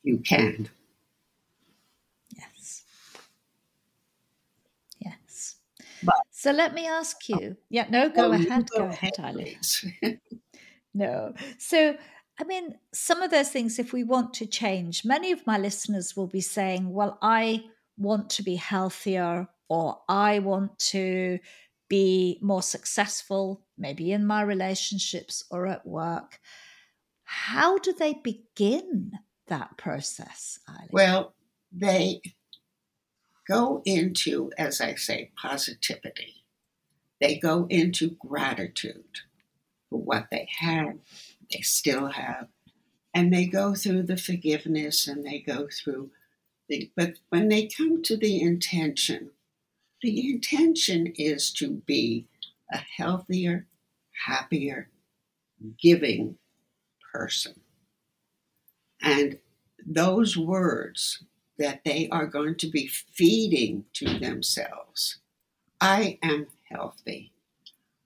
you 0.02 0.18
can. 0.18 0.68
Yes. 2.36 2.84
Yes. 4.98 5.56
But, 6.02 6.14
so 6.30 6.50
let 6.50 6.74
me 6.74 6.86
ask 6.86 7.28
you. 7.28 7.56
Yeah, 7.70 7.86
no, 7.88 8.08
go 8.08 8.28
oh, 8.28 8.32
ahead. 8.32 8.68
Go, 8.70 8.78
go 8.78 8.84
ahead, 8.86 9.12
Eileen. 9.20 9.58
no. 10.94 11.34
So, 11.58 11.96
I 12.38 12.44
mean, 12.44 12.74
some 12.92 13.22
of 13.22 13.30
those 13.30 13.50
things, 13.50 13.78
if 13.78 13.92
we 13.92 14.02
want 14.02 14.34
to 14.34 14.46
change, 14.46 15.04
many 15.04 15.30
of 15.30 15.46
my 15.46 15.58
listeners 15.58 16.16
will 16.16 16.26
be 16.26 16.40
saying, 16.40 16.92
well, 16.92 17.18
I 17.22 17.64
want 17.96 18.30
to 18.30 18.42
be 18.42 18.56
healthier 18.56 19.48
or 19.72 20.02
I 20.06 20.40
want 20.40 20.78
to 20.90 21.38
be 21.88 22.38
more 22.42 22.60
successful, 22.60 23.62
maybe 23.78 24.12
in 24.12 24.26
my 24.26 24.42
relationships 24.42 25.44
or 25.50 25.66
at 25.66 25.86
work. 25.86 26.40
How 27.24 27.78
do 27.78 27.94
they 27.94 28.12
begin 28.22 29.12
that 29.46 29.78
process, 29.78 30.58
Eileen? 30.68 30.88
Well, 30.92 31.34
they 31.72 32.20
go 33.48 33.80
into, 33.86 34.52
as 34.58 34.82
I 34.82 34.94
say, 34.96 35.30
positivity. 35.40 36.44
They 37.18 37.38
go 37.38 37.66
into 37.70 38.10
gratitude 38.10 39.20
for 39.88 40.02
what 40.02 40.26
they 40.30 40.50
had, 40.58 40.98
they 41.50 41.62
still 41.62 42.08
have, 42.08 42.48
and 43.14 43.32
they 43.32 43.46
go 43.46 43.74
through 43.74 44.02
the 44.02 44.18
forgiveness 44.18 45.08
and 45.08 45.24
they 45.24 45.38
go 45.38 45.66
through 45.72 46.10
the, 46.68 46.90
but 46.94 47.14
when 47.30 47.48
they 47.48 47.68
come 47.74 48.02
to 48.02 48.18
the 48.18 48.38
intention, 48.42 49.30
the 50.02 50.30
intention 50.32 51.12
is 51.16 51.50
to 51.52 51.70
be 51.86 52.26
a 52.72 52.78
healthier, 52.96 53.66
happier, 54.26 54.88
giving 55.80 56.36
person. 57.12 57.54
And 59.00 59.38
those 59.84 60.36
words 60.36 61.24
that 61.58 61.82
they 61.84 62.08
are 62.10 62.26
going 62.26 62.56
to 62.56 62.68
be 62.68 62.88
feeding 62.88 63.84
to 63.94 64.18
themselves. 64.18 65.18
I 65.80 66.18
am 66.22 66.46
healthy. 66.70 67.32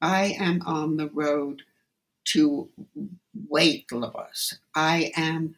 I 0.01 0.37
am 0.39 0.63
on 0.67 0.97
the 0.97 1.09
road 1.09 1.63
to 2.33 2.69
weight 3.49 3.91
loss. 3.93 4.59
I 4.75 5.13
am 5.17 5.57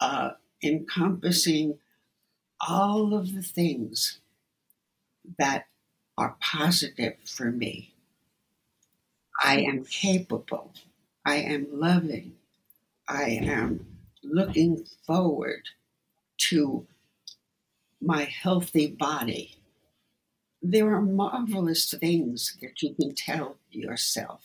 uh, 0.00 0.32
encompassing 0.62 1.78
all 2.60 3.14
of 3.14 3.34
the 3.34 3.42
things 3.42 4.20
that 5.38 5.66
are 6.16 6.36
positive 6.40 7.14
for 7.24 7.50
me. 7.50 7.94
I 9.42 9.60
am 9.60 9.84
capable. 9.84 10.72
I 11.24 11.36
am 11.36 11.66
loving. 11.70 12.34
I 13.08 13.30
am 13.30 13.86
looking 14.22 14.84
forward 15.06 15.62
to 16.50 16.86
my 18.00 18.24
healthy 18.24 18.86
body. 18.86 19.56
There 20.62 20.94
are 20.94 21.00
marvelous 21.00 21.92
things 21.92 22.56
that 22.60 22.82
you 22.82 22.94
can 22.94 23.14
tell 23.14 23.56
yourself, 23.70 24.42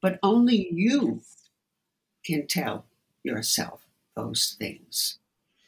but 0.00 0.18
only 0.22 0.68
you 0.72 1.22
can 2.24 2.46
tell 2.46 2.86
yourself 3.22 3.80
those 4.16 4.56
things. 4.58 5.18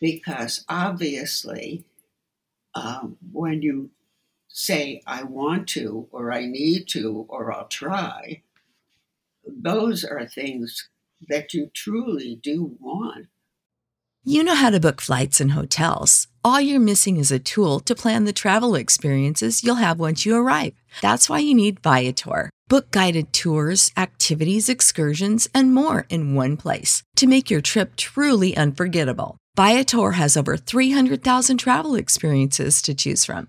Because 0.00 0.64
obviously, 0.68 1.84
um, 2.75 3.16
when 3.32 3.62
you 3.62 3.90
say, 4.58 5.00
I 5.06 5.22
want 5.22 5.68
to, 5.68 6.08
or 6.10 6.32
I 6.32 6.44
need 6.46 6.88
to, 6.88 7.26
or 7.28 7.52
I'll 7.52 7.68
try, 7.68 8.42
those 9.46 10.04
are 10.04 10.26
things 10.26 10.88
that 11.28 11.54
you 11.54 11.70
truly 11.72 12.40
do 12.42 12.76
want. 12.80 13.28
You 14.24 14.42
know 14.42 14.56
how 14.56 14.70
to 14.70 14.80
book 14.80 15.00
flights 15.00 15.40
and 15.40 15.52
hotels. 15.52 16.26
All 16.44 16.60
you're 16.60 16.80
missing 16.80 17.18
is 17.18 17.30
a 17.30 17.38
tool 17.38 17.78
to 17.80 17.94
plan 17.94 18.24
the 18.24 18.32
travel 18.32 18.74
experiences 18.74 19.62
you'll 19.62 19.76
have 19.76 20.00
once 20.00 20.26
you 20.26 20.34
arrive. 20.34 20.74
That's 21.00 21.30
why 21.30 21.38
you 21.38 21.54
need 21.54 21.80
Viator. 21.80 22.50
Book 22.66 22.90
guided 22.90 23.32
tours, 23.32 23.92
activities, 23.96 24.68
excursions, 24.68 25.48
and 25.54 25.72
more 25.72 26.04
in 26.10 26.34
one 26.34 26.56
place 26.56 27.02
to 27.16 27.28
make 27.28 27.48
your 27.48 27.60
trip 27.60 27.94
truly 27.96 28.56
unforgettable. 28.56 29.38
Viator 29.56 30.12
has 30.12 30.36
over 30.36 30.56
300,000 30.56 31.58
travel 31.58 31.94
experiences 31.94 32.82
to 32.82 32.94
choose 32.94 33.24
from. 33.24 33.48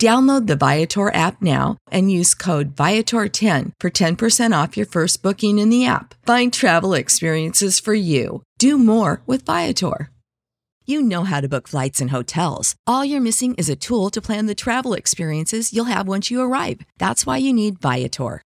Download 0.00 0.46
the 0.46 0.56
Viator 0.56 1.12
app 1.14 1.40
now 1.40 1.78
and 1.90 2.10
use 2.10 2.34
code 2.34 2.76
Viator10 2.76 3.72
for 3.80 3.88
10% 3.88 4.62
off 4.62 4.76
your 4.76 4.84
first 4.84 5.22
booking 5.22 5.58
in 5.58 5.70
the 5.70 5.86
app. 5.86 6.14
Find 6.26 6.52
travel 6.52 6.92
experiences 6.92 7.80
for 7.80 7.94
you. 7.94 8.42
Do 8.58 8.76
more 8.76 9.22
with 9.24 9.46
Viator. 9.46 10.10
You 10.88 11.02
know 11.02 11.24
how 11.24 11.40
to 11.40 11.48
book 11.48 11.66
flights 11.66 12.00
and 12.00 12.10
hotels. 12.10 12.76
All 12.86 13.04
you're 13.04 13.20
missing 13.20 13.54
is 13.54 13.68
a 13.68 13.74
tool 13.74 14.10
to 14.10 14.20
plan 14.20 14.46
the 14.46 14.54
travel 14.54 14.92
experiences 14.92 15.72
you'll 15.72 15.86
have 15.86 16.06
once 16.06 16.30
you 16.30 16.40
arrive. 16.42 16.80
That's 16.98 17.26
why 17.26 17.38
you 17.38 17.52
need 17.52 17.80
Viator. 17.80 18.42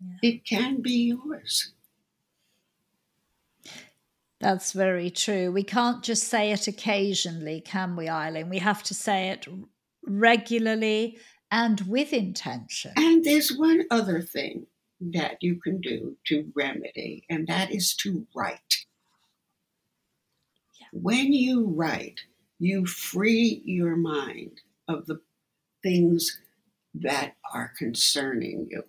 yeah. 0.00 0.30
it 0.30 0.44
can 0.44 0.80
be 0.80 1.14
yours. 1.14 1.72
That's 4.40 4.72
very 4.72 5.10
true. 5.10 5.50
We 5.50 5.64
can't 5.64 6.02
just 6.02 6.24
say 6.24 6.52
it 6.52 6.68
occasionally, 6.68 7.60
can 7.60 7.96
we, 7.96 8.08
Eileen? 8.08 8.48
We 8.48 8.58
have 8.58 8.84
to 8.84 8.94
say 8.94 9.30
it 9.30 9.48
regularly 10.04 11.18
and 11.50 11.80
with 11.82 12.12
intention. 12.12 12.92
And 12.96 13.24
there's 13.24 13.56
one 13.56 13.82
other 13.90 14.22
thing 14.22 14.66
that 15.00 15.38
you 15.40 15.60
can 15.60 15.80
do 15.80 16.16
to 16.26 16.52
remedy, 16.54 17.24
and 17.28 17.46
that 17.48 17.72
is 17.72 17.94
to 17.96 18.26
write. 18.34 18.84
Yeah. 20.80 20.86
When 20.92 21.32
you 21.32 21.66
write, 21.66 22.20
you 22.58 22.86
free 22.86 23.62
your 23.64 23.96
mind 23.96 24.60
of 24.86 25.06
the 25.06 25.20
things 25.82 26.40
that 26.94 27.36
are 27.54 27.72
concerning 27.78 28.66
you 28.70 28.82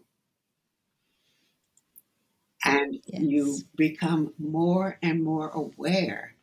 and 2.64 3.00
yes. 3.06 3.22
you 3.22 3.58
become 3.76 4.34
more 4.38 4.98
and 5.02 5.24
more 5.24 5.50
aware 5.50 6.36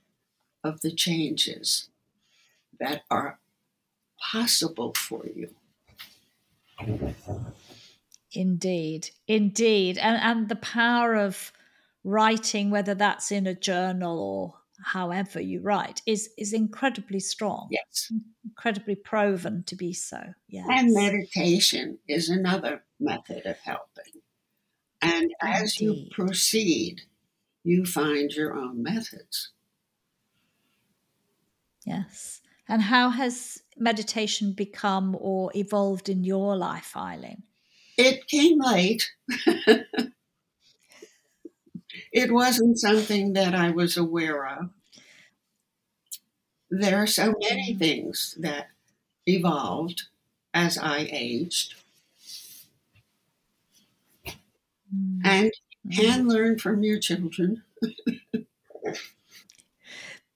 of 0.64 0.81
the 0.81 0.92
changes 0.92 1.88
that 2.81 3.02
are 3.11 3.38
possible 4.20 4.92
for 4.96 5.26
you. 5.35 5.50
Indeed, 8.33 9.11
indeed. 9.26 9.98
And, 9.98 10.20
and 10.20 10.48
the 10.48 10.57
power 10.57 11.14
of 11.14 11.52
writing, 12.05 12.70
whether 12.70 12.94
that's 12.94 13.33
in 13.33 13.46
a 13.46 13.55
journal 13.55 14.18
or 14.18 14.55
however 14.85 15.40
you 15.40 15.61
write, 15.61 16.02
is, 16.07 16.31
is 16.37 16.52
incredibly 16.52 17.20
strong. 17.20 17.68
Yes. 17.70 18.12
Incredibly 18.44 18.94
proven 18.94 19.64
to 19.64 19.76
be 19.76 19.92
so. 19.92 20.20
Yes. 20.48 20.66
And 20.68 20.92
meditation 20.92 21.98
is 22.09 22.29
another 22.29 22.83
method 23.00 23.46
of 23.46 23.57
helping. 23.59 24.15
And 25.06 25.32
as 25.40 25.80
you 25.80 26.06
proceed, 26.10 27.02
you 27.64 27.84
find 27.84 28.32
your 28.32 28.54
own 28.54 28.82
methods. 28.82 29.50
Yes. 31.84 32.40
And 32.68 32.82
how 32.82 33.10
has 33.10 33.62
meditation 33.76 34.52
become 34.52 35.16
or 35.18 35.52
evolved 35.54 36.08
in 36.08 36.24
your 36.24 36.56
life, 36.56 36.96
Eileen? 36.96 37.44
It 37.96 38.26
came 38.26 38.60
late. 38.60 39.08
it 42.12 42.32
wasn't 42.32 42.78
something 42.78 43.34
that 43.34 43.54
I 43.54 43.70
was 43.70 43.96
aware 43.96 44.46
of. 44.46 44.70
There 46.70 46.96
are 47.00 47.06
so 47.06 47.34
many 47.40 47.74
mm. 47.74 47.78
things 47.78 48.36
that 48.40 48.68
evolved 49.26 50.02
as 50.52 50.76
I 50.76 51.08
aged. 51.10 51.74
Mm. 54.96 55.20
and 55.24 55.52
can 55.92 56.24
mm. 56.24 56.30
learn 56.30 56.59
from 56.59 56.82
your 56.82 56.98
children. 56.98 57.62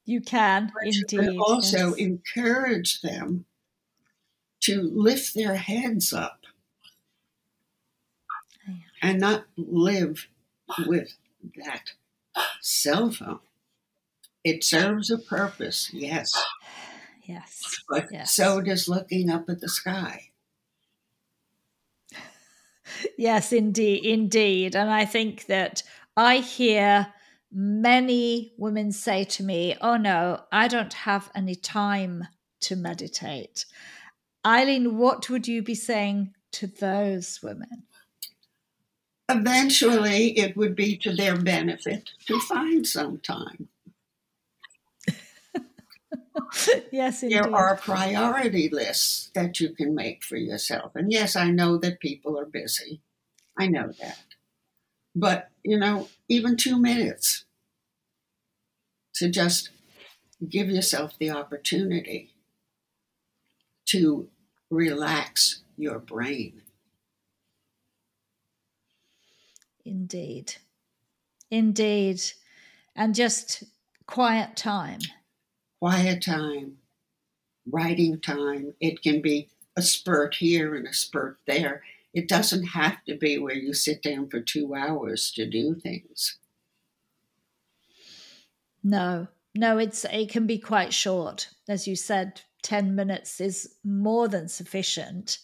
you 0.04 0.20
can 0.20 0.70
but 0.74 0.84
indeed. 0.84 1.32
You 1.32 1.42
also 1.42 1.88
yes. 1.88 1.96
encourage 1.96 3.00
them 3.00 3.46
to 4.60 4.82
lift 4.82 5.34
their 5.34 5.54
heads 5.54 6.12
up 6.12 6.40
and 9.02 9.18
not 9.18 9.44
live 9.56 10.28
with 10.86 11.14
that 11.56 11.92
cell 12.60 13.10
phone. 13.10 13.40
It 14.44 14.64
serves 14.64 15.10
a 15.10 15.18
purpose, 15.18 15.90
yes. 15.92 16.32
Yes. 17.24 17.84
But 17.88 18.08
yes. 18.10 18.34
so 18.34 18.60
does 18.60 18.88
looking 18.88 19.30
up 19.30 19.48
at 19.48 19.60
the 19.60 19.68
sky. 19.68 20.29
Yes, 23.16 23.52
indeed, 23.52 24.04
indeed. 24.04 24.74
And 24.74 24.90
I 24.90 25.04
think 25.04 25.46
that 25.46 25.82
I 26.16 26.38
hear 26.38 27.08
many 27.52 28.52
women 28.58 28.92
say 28.92 29.24
to 29.24 29.42
me, 29.42 29.76
Oh 29.80 29.96
no, 29.96 30.40
I 30.52 30.68
don't 30.68 30.92
have 30.92 31.30
any 31.34 31.54
time 31.54 32.26
to 32.60 32.76
meditate. 32.76 33.66
Eileen, 34.46 34.96
what 34.96 35.28
would 35.28 35.46
you 35.46 35.62
be 35.62 35.74
saying 35.74 36.34
to 36.52 36.66
those 36.66 37.40
women? 37.42 37.84
Eventually, 39.28 40.36
it 40.38 40.56
would 40.56 40.74
be 40.74 40.96
to 40.98 41.14
their 41.14 41.36
benefit 41.36 42.10
to 42.26 42.40
find 42.40 42.86
some 42.86 43.18
time. 43.18 43.68
yes, 46.92 47.22
indeed. 47.22 47.36
There 47.36 47.54
are 47.54 47.76
priority 47.76 48.68
lists 48.68 49.30
that 49.34 49.60
you 49.60 49.70
can 49.70 49.94
make 49.94 50.24
for 50.24 50.36
yourself. 50.36 50.92
And 50.94 51.12
yes, 51.12 51.36
I 51.36 51.50
know 51.50 51.76
that 51.78 52.00
people 52.00 52.38
are 52.38 52.46
busy. 52.46 53.00
I 53.58 53.66
know 53.66 53.92
that. 54.00 54.18
But, 55.14 55.50
you 55.64 55.78
know, 55.78 56.08
even 56.28 56.56
two 56.56 56.80
minutes 56.80 57.44
to 59.14 59.28
just 59.28 59.70
give 60.48 60.68
yourself 60.68 61.18
the 61.18 61.30
opportunity 61.30 62.30
to 63.86 64.28
relax 64.70 65.62
your 65.76 65.98
brain. 65.98 66.62
Indeed. 69.84 70.54
Indeed. 71.50 72.22
And 72.94 73.14
just 73.14 73.64
quiet 74.06 74.56
time. 74.56 75.00
Quiet 75.80 76.22
time, 76.22 76.76
writing 77.66 78.20
time. 78.20 78.74
It 78.80 79.02
can 79.02 79.20
be 79.20 79.48
a 79.76 79.82
spurt 79.82 80.36
here 80.36 80.74
and 80.74 80.86
a 80.86 80.92
spurt 80.92 81.38
there. 81.46 81.82
It 82.12 82.28
doesn't 82.28 82.64
have 82.64 83.04
to 83.06 83.16
be 83.16 83.38
where 83.38 83.54
you 83.54 83.72
sit 83.72 84.02
down 84.02 84.28
for 84.28 84.40
two 84.40 84.74
hours 84.74 85.32
to 85.32 85.46
do 85.46 85.74
things. 85.74 86.38
No, 88.82 89.28
no, 89.54 89.78
it's 89.78 90.04
it 90.06 90.30
can 90.30 90.46
be 90.46 90.58
quite 90.58 90.92
short. 90.92 91.48
As 91.68 91.86
you 91.86 91.96
said, 91.96 92.42
10 92.62 92.94
minutes 92.94 93.40
is 93.40 93.76
more 93.84 94.28
than 94.28 94.48
sufficient 94.48 95.38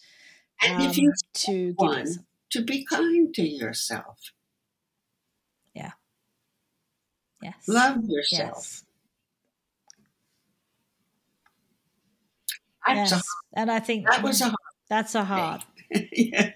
and 0.61 0.81
um, 0.81 0.89
if 0.89 0.97
you 0.97 1.13
to 1.33 1.73
one, 1.75 2.07
to 2.51 2.63
be 2.63 2.85
kind 2.85 3.33
to 3.35 3.47
yourself. 3.47 4.17
Yeah. 5.73 5.91
Yes. 7.41 7.67
Love 7.67 8.03
yourself. 8.05 8.55
Yes. 8.57 8.83
Yes. 12.95 13.23
and 13.53 13.71
I 13.71 13.79
think 13.79 14.07
that 14.07 14.23
was 14.23 14.41
a 14.41 14.45
hard 14.45 14.55
that's 14.89 15.15
a 15.15 15.23
hard. 15.23 15.63
yeah, 16.11 16.51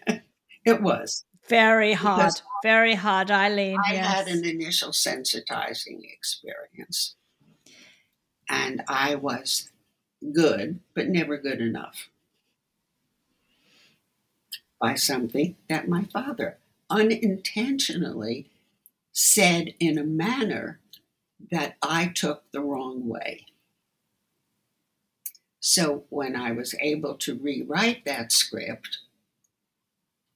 it 0.66 0.82
was 0.82 1.26
very 1.50 1.94
hard. 1.94 2.20
Because 2.20 2.44
very 2.64 2.96
hard, 2.96 3.32
Eileen. 3.32 3.78
I 3.86 3.94
yes. 3.94 4.14
had 4.14 4.28
an 4.28 4.46
initial 4.46 4.92
sensitizing 4.92 6.02
experience, 6.04 7.16
and 8.50 8.84
I 8.88 9.16
was 9.16 9.70
good, 10.34 10.80
but 10.94 11.10
never 11.10 11.38
good 11.38 11.62
enough 11.62 12.10
by 14.80 14.96
something 14.96 15.56
that 15.70 15.88
my 15.88 16.04
father 16.04 16.58
unintentionally 16.90 18.50
said 19.12 19.74
in 19.80 19.98
a 19.98 20.04
manner 20.04 20.80
that 21.52 21.76
I 21.82 22.08
took 22.08 22.44
the 22.52 22.62
wrong 22.62 23.08
way. 23.08 23.46
So 25.62 26.06
when 26.10 26.36
I 26.36 26.52
was 26.52 26.74
able 26.82 27.16
to 27.18 27.38
rewrite 27.38 28.04
that 28.06 28.32
script, 28.32 28.98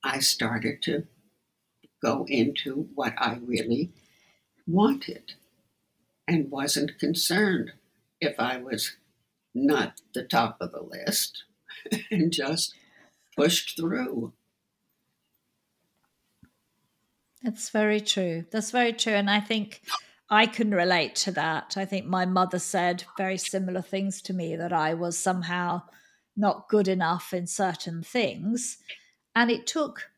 I 0.03 0.19
started 0.19 0.83
to 0.83 1.07
go 2.01 2.25
into 2.29 2.89
what 2.93 3.15
I 3.17 3.39
really 3.43 3.91
wanted 4.67 5.33
and 6.27 6.51
wasn't 6.51 6.99
concerned 6.99 7.73
if 8.21 8.39
I 8.39 8.57
was 8.57 8.97
not 9.55 9.99
the 10.13 10.23
top 10.23 10.57
of 10.61 10.71
the 10.71 10.83
list 10.83 11.43
and 12.11 12.31
just 12.31 12.75
pushed 13.35 13.75
through. 13.75 14.31
That's 17.41 17.69
very 17.69 17.99
true. 17.99 18.45
That's 18.51 18.69
very 18.69 18.93
true. 18.93 19.13
And 19.13 19.29
I 19.29 19.39
think 19.39 19.81
I 20.29 20.47
can 20.47 20.71
relate 20.71 21.15
to 21.15 21.31
that. 21.33 21.75
I 21.77 21.85
think 21.85 22.05
my 22.05 22.25
mother 22.25 22.59
said 22.59 23.03
very 23.17 23.37
similar 23.37 23.81
things 23.81 24.21
to 24.23 24.33
me 24.33 24.55
that 24.55 24.73
I 24.73 24.93
was 24.93 25.17
somehow 25.17 25.83
not 26.35 26.67
good 26.67 26.87
enough 26.87 27.33
in 27.33 27.47
certain 27.47 28.01
things. 28.01 28.77
And 29.35 29.51
it 29.51 29.67
took 29.67 30.09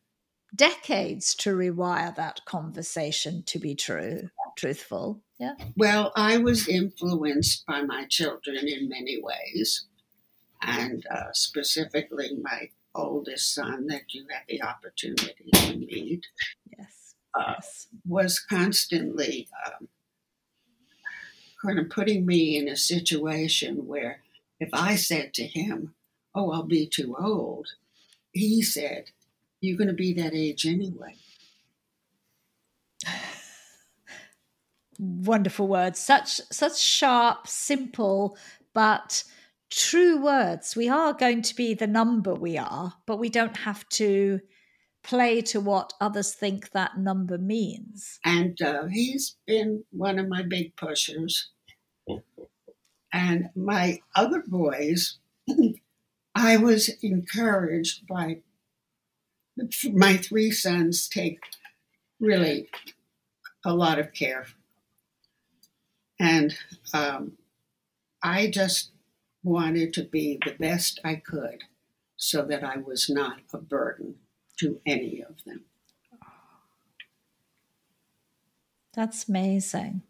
decades 0.56 1.36
to 1.36 1.56
rewire 1.56 2.16
that 2.16 2.46
conversation 2.46 3.44
to 3.48 3.60
be 3.60 3.76
true, 3.76 4.30
truthful. 4.58 5.22
Yeah. 5.40 5.56
Well, 5.76 6.12
I 6.16 6.38
was 6.38 6.68
influenced 6.68 7.66
by 7.66 7.82
my 7.82 8.06
children 8.06 8.68
in 8.68 8.90
many 8.90 9.22
ways, 9.22 9.86
and 10.62 11.06
uh, 11.12 11.32
specifically 11.34 12.30
my 12.42 12.70
oldest 12.96 13.54
son 13.54 13.88
that 13.88 14.14
you 14.14 14.26
had 14.32 14.44
the 14.48 14.64
opportunity 14.64 15.52
to 15.54 15.76
meet. 15.76 16.26
Yes. 16.78 17.16
Uh, 17.36 17.54
yes. 17.58 17.88
Was 18.08 18.40
constantly 18.40 19.48
um, 19.66 19.88
kind 21.68 21.80
of 21.80 21.90
putting 21.90 22.26
me 22.26 22.58
in 22.58 22.70
a 22.70 22.78
situation 22.78 23.88
where 23.88 24.22
if 24.60 24.70
I 24.74 24.96
said 24.96 25.34
to 25.36 25.44
him, 25.44 25.94
Oh, 26.34 26.52
I'll 26.52 26.64
be 26.64 26.88
too 26.88 27.16
old, 27.20 27.68
he 28.32 28.62
said, 28.62 29.12
You're 29.60 29.78
going 29.78 29.90
to 29.90 29.94
be 29.94 30.14
that 30.14 30.34
age 30.34 30.66
anyway. 30.66 31.16
wonderful 35.00 35.68
words. 35.68 36.00
Such 36.00 36.42
such 36.52 36.80
sharp 36.80 37.48
simple 37.48 38.38
but 38.74 39.24
true 39.70 40.22
words. 40.24 40.76
We 40.76 40.88
are 40.88 41.14
going 41.14 41.42
to 41.42 41.56
be 41.56 41.74
the 41.74 41.88
number 41.88 42.34
we 42.34 42.58
are 42.58 42.94
but 43.06 43.18
we 43.20 43.30
don't 43.30 43.58
have 43.58 43.88
to 43.90 44.40
play 45.04 45.42
to 45.42 45.60
what 45.60 45.94
others 46.02 46.34
think 46.34 46.72
that 46.72 46.98
number 46.98 47.38
means. 47.38 48.20
And 48.26 48.62
uh, 48.62 48.86
he's 48.86 49.38
been 49.46 49.84
one 49.92 50.20
of 50.20 50.28
my 50.28 50.44
big 50.44 50.76
pushers 50.76 51.50
and 53.18 53.50
my 53.56 54.00
other 54.16 54.44
boys 54.48 55.18
i 56.36 56.58
was 56.58 56.90
encouraged 57.02 58.06
by 58.08 58.38
my 59.92 60.18
three 60.18 60.52
sons 60.52 61.08
take 61.08 61.40
really 62.20 62.70
a 63.66 63.74
lot 63.74 63.98
of 64.00 64.14
care 64.14 64.46
and 66.20 66.56
um, 66.94 67.34
I 68.22 68.48
just 68.48 68.92
wanted 69.44 69.94
to 69.94 70.04
be 70.04 70.40
the 70.44 70.56
best 70.60 71.00
I 71.04 71.16
could 71.16 71.64
so 72.16 72.44
that 72.46 72.64
I 72.64 72.78
was 72.78 73.10
not 73.10 73.40
a 73.54 73.58
burden 73.58 74.16
to 74.60 74.82
any 74.86 75.22
of 75.22 75.44
them. 75.46 75.66
That's 78.94 79.30
amazing. 79.30 80.02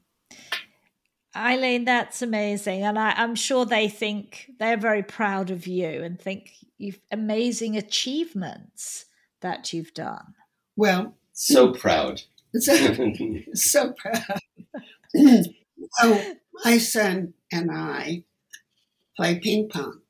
Eileen, 1.38 1.86
that's 1.86 2.22
amazing. 2.22 2.84
And 2.84 2.98
I, 2.98 3.14
am 3.22 3.36
sure 3.36 3.66
they 3.66 3.88
think 3.88 4.52
they're 4.60 4.78
very 4.78 5.04
proud 5.04 5.52
of 5.52 5.68
you 5.68 6.04
and 6.04 6.20
think 6.20 6.52
you've 6.78 7.00
amazing 7.12 7.78
achievements 7.78 9.06
that 9.42 9.72
you've 9.74 9.94
done. 9.94 10.34
Well, 10.76 11.16
so 11.34 11.72
proud. 11.74 12.22
So, 12.54 12.96
so 13.54 13.94
proud. 13.94 14.42
Oh, 16.02 16.34
my 16.66 16.80
son 16.80 17.34
and 17.52 17.72
I 17.72 18.24
play 19.16 19.40
ping 19.40 19.70
pong. 19.70 20.02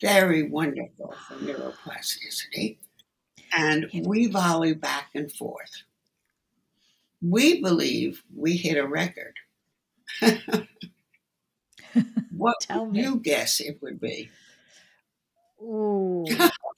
Very 0.00 0.48
wonderful 0.48 1.14
for 1.28 1.34
neuroplasticity. 1.34 2.78
And 3.56 3.86
we 4.04 4.26
volley 4.26 4.72
back 4.74 5.10
and 5.14 5.30
forth. 5.30 5.82
We 7.20 7.60
believe 7.60 8.22
we 8.34 8.56
hit 8.56 8.76
a 8.76 8.86
record. 8.86 9.34
what 12.30 12.56
Tell 12.60 12.86
would 12.86 12.94
me. 12.94 13.00
you 13.02 13.16
guess 13.20 13.60
it 13.60 13.78
would 13.82 14.00
be? 14.00 14.30
Oh, 15.60 16.24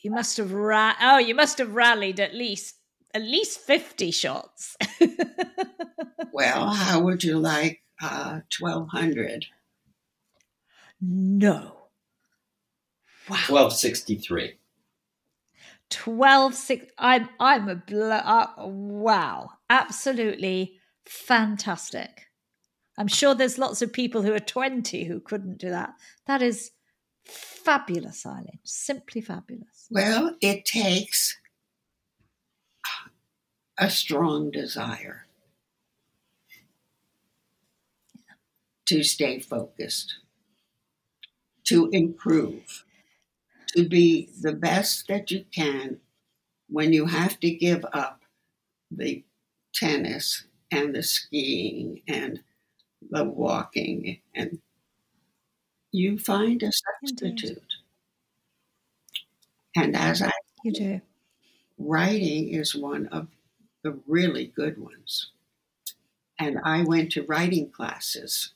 you 0.03 0.11
must 0.11 0.37
have 0.37 0.53
ra- 0.53 0.97
oh, 1.01 1.19
you 1.19 1.35
must 1.35 1.59
have 1.59 1.75
rallied 1.75 2.21
at 2.21 2.35
least 2.35 2.77
at 3.15 3.23
least 3.23 3.61
50 3.61 4.11
shots. 4.11 4.77
well, 6.33 6.71
how 6.71 7.01
would 7.01 7.25
you 7.25 7.39
like 7.39 7.83
uh, 8.03 8.41
1200? 8.59 9.47
No. 11.01 11.89
Wow. 13.29 13.37
Twelve 13.47 13.73
sixty 13.73 14.17
three. 14.17 14.59
Twelve 15.91 16.55
six. 16.55 16.87
I'm 16.99 17.29
I'm 17.41 17.69
a 17.69 17.75
bl- 17.77 18.13
uh, 18.13 18.53
wow. 18.59 19.51
Absolutely 19.71 20.81
fantastic. 21.05 22.26
I'm 22.99 23.09
sure 23.09 23.35
there's 23.35 23.59
lots 23.59 23.83
of 23.83 23.93
people 23.93 24.23
who 24.23 24.33
are 24.33 24.39
20 24.39 25.05
who 25.05 25.21
couldn't 25.21 25.59
do 25.59 25.71
that. 25.71 25.95
That 26.27 26.43
is 26.43 26.71
fabulous, 27.25 28.25
Eileen. 28.25 28.61
Simply 28.65 29.21
fabulous. 29.21 29.87
Well, 29.91 30.37
it 30.41 30.65
takes 30.65 31.37
a 33.79 33.91
strong 33.91 34.51
desire 34.51 35.27
to 38.87 39.03
stay 39.03 39.41
focused, 39.41 40.15
to 41.65 41.91
improve, 41.91 42.85
to 43.77 43.87
be 43.87 44.31
the 44.41 44.53
best 44.53 45.09
that 45.09 45.31
you 45.31 45.45
can 45.53 45.99
when 46.69 46.93
you 46.93 47.07
have 47.07 47.39
to 47.41 47.51
give 47.51 47.85
up 47.93 48.23
the 48.91 49.25
tennis 49.75 50.47
and 50.71 50.95
the 50.95 51.03
skiing 51.03 52.01
and 52.09 52.41
the 53.11 53.25
walking 53.25 54.21
and 54.35 54.59
you 55.93 56.19
find 56.19 56.63
a 56.63 56.71
substitute. 56.73 57.75
And 59.75 59.97
as 59.97 60.23
I 60.23 60.33
you 60.65 60.73
do, 60.73 61.01
writing 61.79 62.49
is 62.49 62.75
one 62.75 63.07
of 63.09 63.29
the 63.83 63.99
really 64.07 64.47
good 64.47 64.79
ones. 64.79 65.31
And 66.39 66.59
I 66.65 66.83
went 66.83 67.13
to 67.13 67.23
writing 67.23 67.71
classes. 67.71 68.53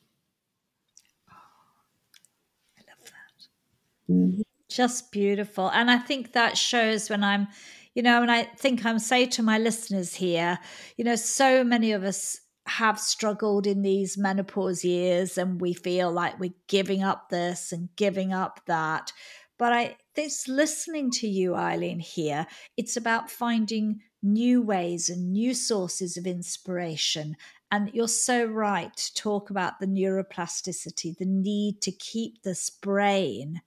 I 2.79 2.83
love 2.89 3.05
that. 3.05 4.13
Mm-hmm. 4.13 4.43
Just 4.69 5.11
beautiful. 5.13 5.71
And 5.71 5.91
I 5.91 5.99
think 5.99 6.33
that 6.33 6.57
shows 6.59 7.09
when 7.09 7.25
I'm 7.25 7.49
You 7.95 8.03
know, 8.05 8.23
and 8.23 8.31
I 8.31 8.45
think 8.45 8.87
I'm 8.87 9.01
say 9.01 9.27
to 9.27 9.43
my 9.43 9.59
listeners 9.59 10.15
here, 10.15 10.59
you 10.97 11.05
know, 11.05 11.17
so 11.17 11.65
many 11.65 11.91
of 11.93 12.05
us 12.05 12.41
have 12.67 13.01
struggled 13.01 13.67
in 13.67 13.83
these 13.83 14.19
menopause 14.19 14.85
years 14.85 15.39
and 15.39 15.61
we 15.61 15.73
feel 15.73 16.11
like 16.11 16.39
we're 16.39 16.55
giving 16.69 17.03
up 17.03 17.29
this 17.29 17.73
and 17.73 17.89
giving 17.97 18.33
up 18.33 18.61
that. 18.67 19.13
But 19.59 19.73
I 19.73 19.97
this 20.15 20.49
listening 20.49 21.11
to 21.13 21.29
you, 21.29 21.55
Eileen, 21.55 22.01
here, 22.01 22.47
it's 22.77 22.97
about 22.97 23.31
finding 23.31 24.01
new 24.23 24.63
ways 24.63 25.09
and 25.09 25.33
new 25.33 25.55
sources 25.55 26.17
of 26.17 26.27
inspiration. 26.27 27.37
And 27.71 27.91
you're 27.95 28.09
so 28.09 28.45
right 28.45 28.95
to 28.95 29.15
talk 29.15 29.51
about 29.51 29.79
the 29.81 29.87
neuroplasticity, 29.87 31.17
the 31.17 31.27
need 31.27 31.81
to 31.83 31.93
keep 31.93 32.43
this 32.43 32.69
brain 32.71 33.63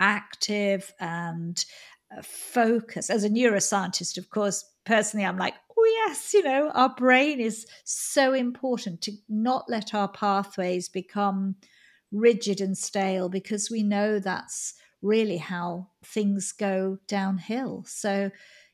active 0.00 0.92
and 0.98 1.64
uh, 2.16 2.22
focus. 2.22 3.10
As 3.10 3.24
a 3.24 3.28
neuroscientist, 3.28 4.18
of 4.18 4.30
course, 4.30 4.64
personally, 4.84 5.26
I'm 5.26 5.38
like, 5.38 5.54
oh, 5.84 6.06
yes, 6.06 6.34
you 6.34 6.42
know, 6.42 6.70
our 6.70 6.88
brain 6.94 7.40
is 7.40 7.66
so 7.84 8.32
important 8.32 9.00
to 9.02 9.12
not 9.28 9.64
let 9.68 9.94
our 9.94 10.08
pathways 10.08 10.88
become 10.88 11.56
rigid 12.12 12.60
and 12.60 12.76
stale 12.78 13.28
because 13.28 13.70
we 13.70 13.82
know 13.82 14.18
that's 14.18 14.74
really 15.02 15.36
how 15.36 15.88
things 16.02 16.52
go 16.52 16.98
downhill. 17.06 17.84
So 17.86 18.30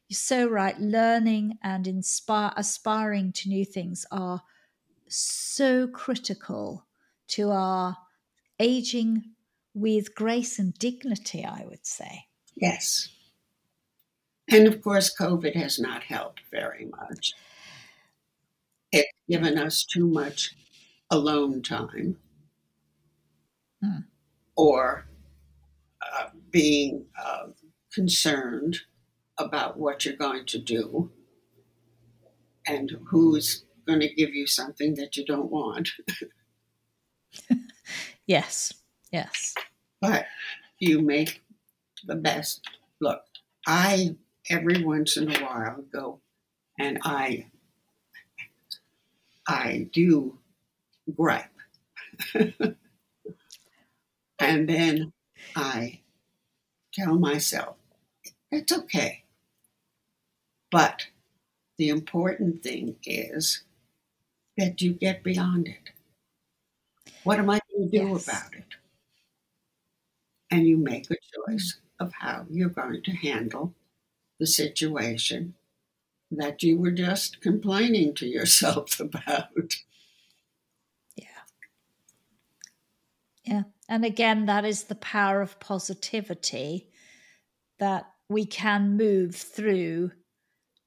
you're 0.09 0.17
so 0.17 0.47
right. 0.47 0.79
Learning 0.79 1.59
and 1.63 1.87
inspire, 1.87 2.53
aspiring 2.57 3.33
to 3.33 3.49
new 3.49 3.65
things 3.65 4.07
are 4.11 4.43
so 5.09 5.89
critical 5.89 6.87
to 7.29 7.51
our 7.51 7.97
aging 8.59 9.23
with 9.75 10.15
grace 10.15 10.59
and 10.59 10.75
dignity, 10.75 11.45
I 11.45 11.65
would 11.69 11.87
say. 11.87 12.27
Yes. 12.55 13.09
And 14.51 14.67
of 14.67 14.83
course, 14.83 15.15
COVID 15.17 15.55
has 15.55 15.79
not 15.79 16.03
helped 16.05 16.41
very 16.51 16.87
much. 16.87 17.33
It's 18.91 19.09
given 19.29 19.57
us 19.57 19.85
too 19.85 20.09
much 20.09 20.57
alone 21.09 21.63
time 21.63 22.17
hmm. 23.83 24.01
or 24.57 25.07
uh, 26.03 26.31
being 26.51 27.07
uh, 27.21 27.47
concerned 27.93 28.79
about 29.39 29.79
what 29.79 30.05
you're 30.05 30.17
going 30.17 30.47
to 30.47 30.59
do 30.59 31.11
and 32.67 32.93
who's 33.09 33.65
going 33.87 34.01
to 34.01 34.15
give 34.15 34.35
you 34.35 34.47
something 34.47 34.95
that 34.95 35.17
you 35.17 35.25
don't 35.25 35.51
want. 35.51 35.91
yes, 38.27 38.73
yes. 39.13 39.55
But 40.01 40.27
you 40.79 41.01
make 41.01 41.43
the 42.05 42.17
best. 42.17 42.67
Look, 43.01 43.23
I 43.67 44.17
every 44.49 44.83
once 44.83 45.17
in 45.17 45.31
a 45.31 45.45
while 45.45 45.85
go 45.93 46.21
and 46.79 46.99
I 47.05 47.47
I 49.47 49.89
do 49.93 50.39
gripe. 51.15 51.47
and 52.35 52.77
then 54.69 55.13
I 55.57 56.01
tell 56.93 57.19
myself, 57.19 57.77
it's 58.51 58.73
okay. 58.73 59.25
But 60.71 61.07
the 61.79 61.89
important 61.89 62.63
thing 62.63 62.97
is 63.05 63.65
that 64.57 64.81
you 64.81 64.93
get 64.93 65.25
beyond 65.25 65.67
it. 65.67 65.91
What 67.25 67.39
am 67.39 67.51
I 67.51 67.61
going 67.73 67.91
to 67.91 67.99
do 67.99 68.09
yes. 68.09 68.29
about 68.29 68.55
it? 68.55 68.65
And 70.51 70.67
you 70.67 70.77
make 70.77 71.11
a 71.11 71.17
choice 71.49 71.79
of 71.99 72.13
how 72.13 72.45
you're 72.51 72.69
going 72.69 73.03
to 73.03 73.13
handle 73.13 73.75
the 74.41 74.47
situation 74.47 75.55
that 76.33 76.63
you 76.63 76.79
were 76.79 76.91
just 76.91 77.41
complaining 77.41 78.15
to 78.15 78.27
yourself 78.27 78.99
about. 79.01 79.77
Yeah. 81.15 81.27
Yeah. 83.45 83.63
And 83.89 84.05
again, 84.05 84.47
that 84.47 84.65
is 84.65 84.85
the 84.85 84.95
power 84.95 85.41
of 85.41 85.61
positivity 85.61 86.89
that 87.79 88.07
we 88.29 88.47
can 88.47 88.97
move 88.97 89.35
through 89.35 90.13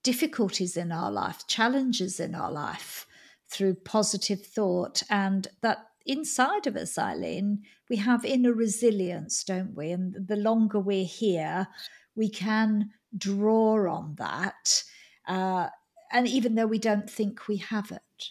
difficulties 0.03 0.75
in 0.75 0.91
our 0.91 1.11
life, 1.11 1.45
challenges 1.47 2.19
in 2.19 2.35
our 2.35 2.51
life 2.51 3.05
through 3.49 3.75
positive 3.75 4.45
thought. 4.45 5.03
And 5.09 5.47
that 5.61 5.87
inside 6.05 6.67
of 6.67 6.75
us, 6.75 6.97
Eileen, 6.97 7.63
we 7.89 7.97
have 7.97 8.25
inner 8.25 8.53
resilience, 8.53 9.43
don't 9.43 9.75
we? 9.75 9.91
And 9.91 10.15
the 10.27 10.35
longer 10.35 10.79
we're 10.79 11.05
here, 11.05 11.67
we 12.15 12.29
can 12.29 12.91
draw 13.17 13.89
on 13.89 14.15
that. 14.15 14.83
Uh, 15.27 15.69
and 16.11 16.27
even 16.27 16.55
though 16.55 16.67
we 16.67 16.79
don't 16.79 17.09
think 17.09 17.47
we 17.47 17.57
have 17.57 17.91
it. 17.91 18.29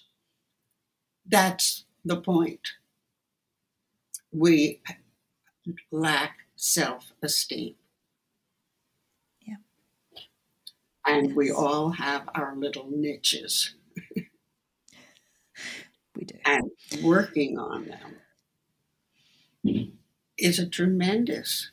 That's 1.26 1.84
the 2.04 2.20
point. 2.20 2.60
We 4.32 4.80
lack 5.90 6.38
self 6.56 7.12
esteem. 7.22 7.74
Yeah. 9.40 9.56
And 11.06 11.28
yes. 11.28 11.36
we 11.36 11.50
all 11.50 11.90
have 11.90 12.28
our 12.34 12.54
little 12.56 12.88
niches. 12.90 13.74
we 16.16 16.24
do. 16.24 16.34
And 16.44 16.70
working 17.02 17.58
on 17.58 17.86
them 17.86 18.16
is 20.38 20.58
a 20.58 20.68
tremendous 20.68 21.70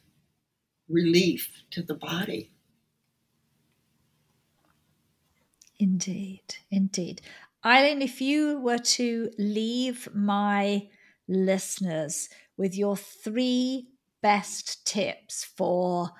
relief 0.88 1.64
to 1.72 1.82
the 1.82 1.96
body. 1.96 2.52
Indeed, 5.80 6.58
indeed. 6.70 7.22
Eileen, 7.66 8.02
if 8.02 8.22
you 8.22 8.60
were 8.60 8.78
to 8.78 9.32
leave 9.38 10.10
my 10.14 10.90
listeners 11.28 12.30
with 12.58 12.76
your 12.76 12.98
three 12.98 13.88
best 14.22 14.86
tips 14.86 15.46
for 15.46 16.12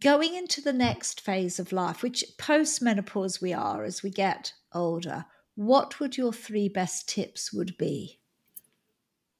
going 0.00 0.34
into 0.34 0.60
the 0.60 0.72
next 0.72 1.20
phase 1.20 1.60
of 1.60 1.72
life, 1.72 2.02
which 2.02 2.24
post 2.38 2.82
menopause 2.82 3.40
we 3.40 3.52
are 3.52 3.84
as 3.84 4.02
we 4.02 4.10
get 4.10 4.52
older, 4.72 5.24
what 5.54 6.00
would 6.00 6.16
your 6.16 6.32
three 6.32 6.68
best 6.68 7.08
tips 7.08 7.52
would 7.52 7.76
be? 7.78 8.18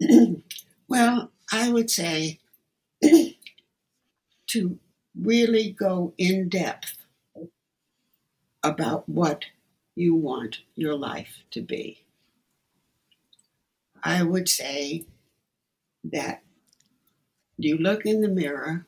well, 0.89 1.33
I 1.53 1.71
would 1.71 1.91
say 1.91 2.39
to 4.49 4.79
really 5.21 5.73
go 5.73 6.15
in 6.17 6.49
depth 6.49 6.98
about 8.69 9.09
what 9.09 9.47
you 9.95 10.15
want 10.15 10.59
your 10.75 10.95
life 10.95 11.43
to 11.51 11.61
be. 11.61 12.05
I 14.03 14.23
would 14.23 14.49
say 14.49 15.07
that 16.05 16.43
you 17.57 17.77
look 17.77 18.07
in 18.07 18.21
the 18.21 18.29
mirror, 18.29 18.87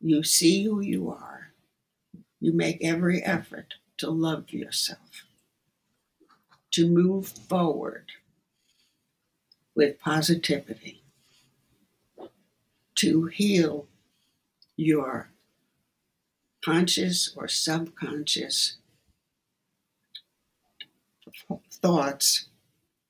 you 0.00 0.22
see 0.22 0.64
who 0.64 0.80
you 0.80 1.10
are, 1.10 1.52
you 2.40 2.52
make 2.52 2.84
every 2.84 3.22
effort 3.22 3.74
to 3.98 4.10
love 4.10 4.52
yourself, 4.52 5.24
to 6.72 6.88
move 6.88 7.28
forward 7.28 8.10
with 9.74 10.00
positivity, 10.00 11.02
to 12.96 13.26
heal 13.26 13.86
your 14.76 15.30
conscious 16.68 17.32
or 17.34 17.48
subconscious 17.48 18.76
thoughts 21.72 22.48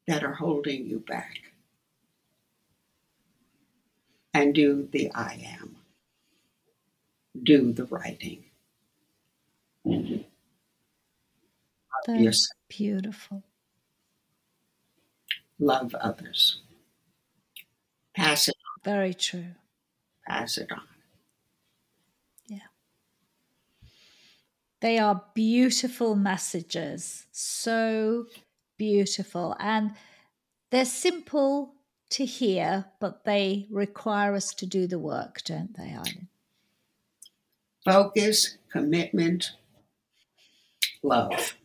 that 0.07 0.23
are 0.23 0.35
holding 0.35 0.87
you 0.87 1.01
back. 1.01 1.39
And 4.33 4.55
do 4.55 4.89
the 4.93 5.11
I 5.13 5.57
am. 5.61 5.77
Do 7.43 7.73
the 7.73 7.87
writing. 7.87 8.45
That's 9.85 10.23
yes. 12.07 12.49
beautiful. 12.69 13.43
Love 15.59 15.97
others. 15.97 16.61
Pass 18.15 18.47
it 18.47 18.55
on. 18.55 18.85
Very 18.85 19.15
true. 19.15 19.55
Pass 20.29 20.59
it 20.59 20.71
on. 20.71 20.98
They 24.81 24.99
are 24.99 25.25
beautiful 25.35 26.15
messages, 26.15 27.27
so 27.33 28.27
beautiful. 28.77 29.57
And 29.59 29.93
they're 30.71 30.85
simple 30.85 31.75
to 32.11 32.25
hear, 32.25 32.87
but 33.01 33.25
they 33.25 33.67
require 33.71 34.35
us 34.35 34.55
to 34.55 34.67
do 34.67 34.87
the 34.87 34.99
work, 34.99 35.43
don't 35.45 35.77
they, 35.77 35.95
Eileen? 35.95 36.29
Focus, 37.85 38.59
commitment, 38.71 39.53
love. 41.03 41.57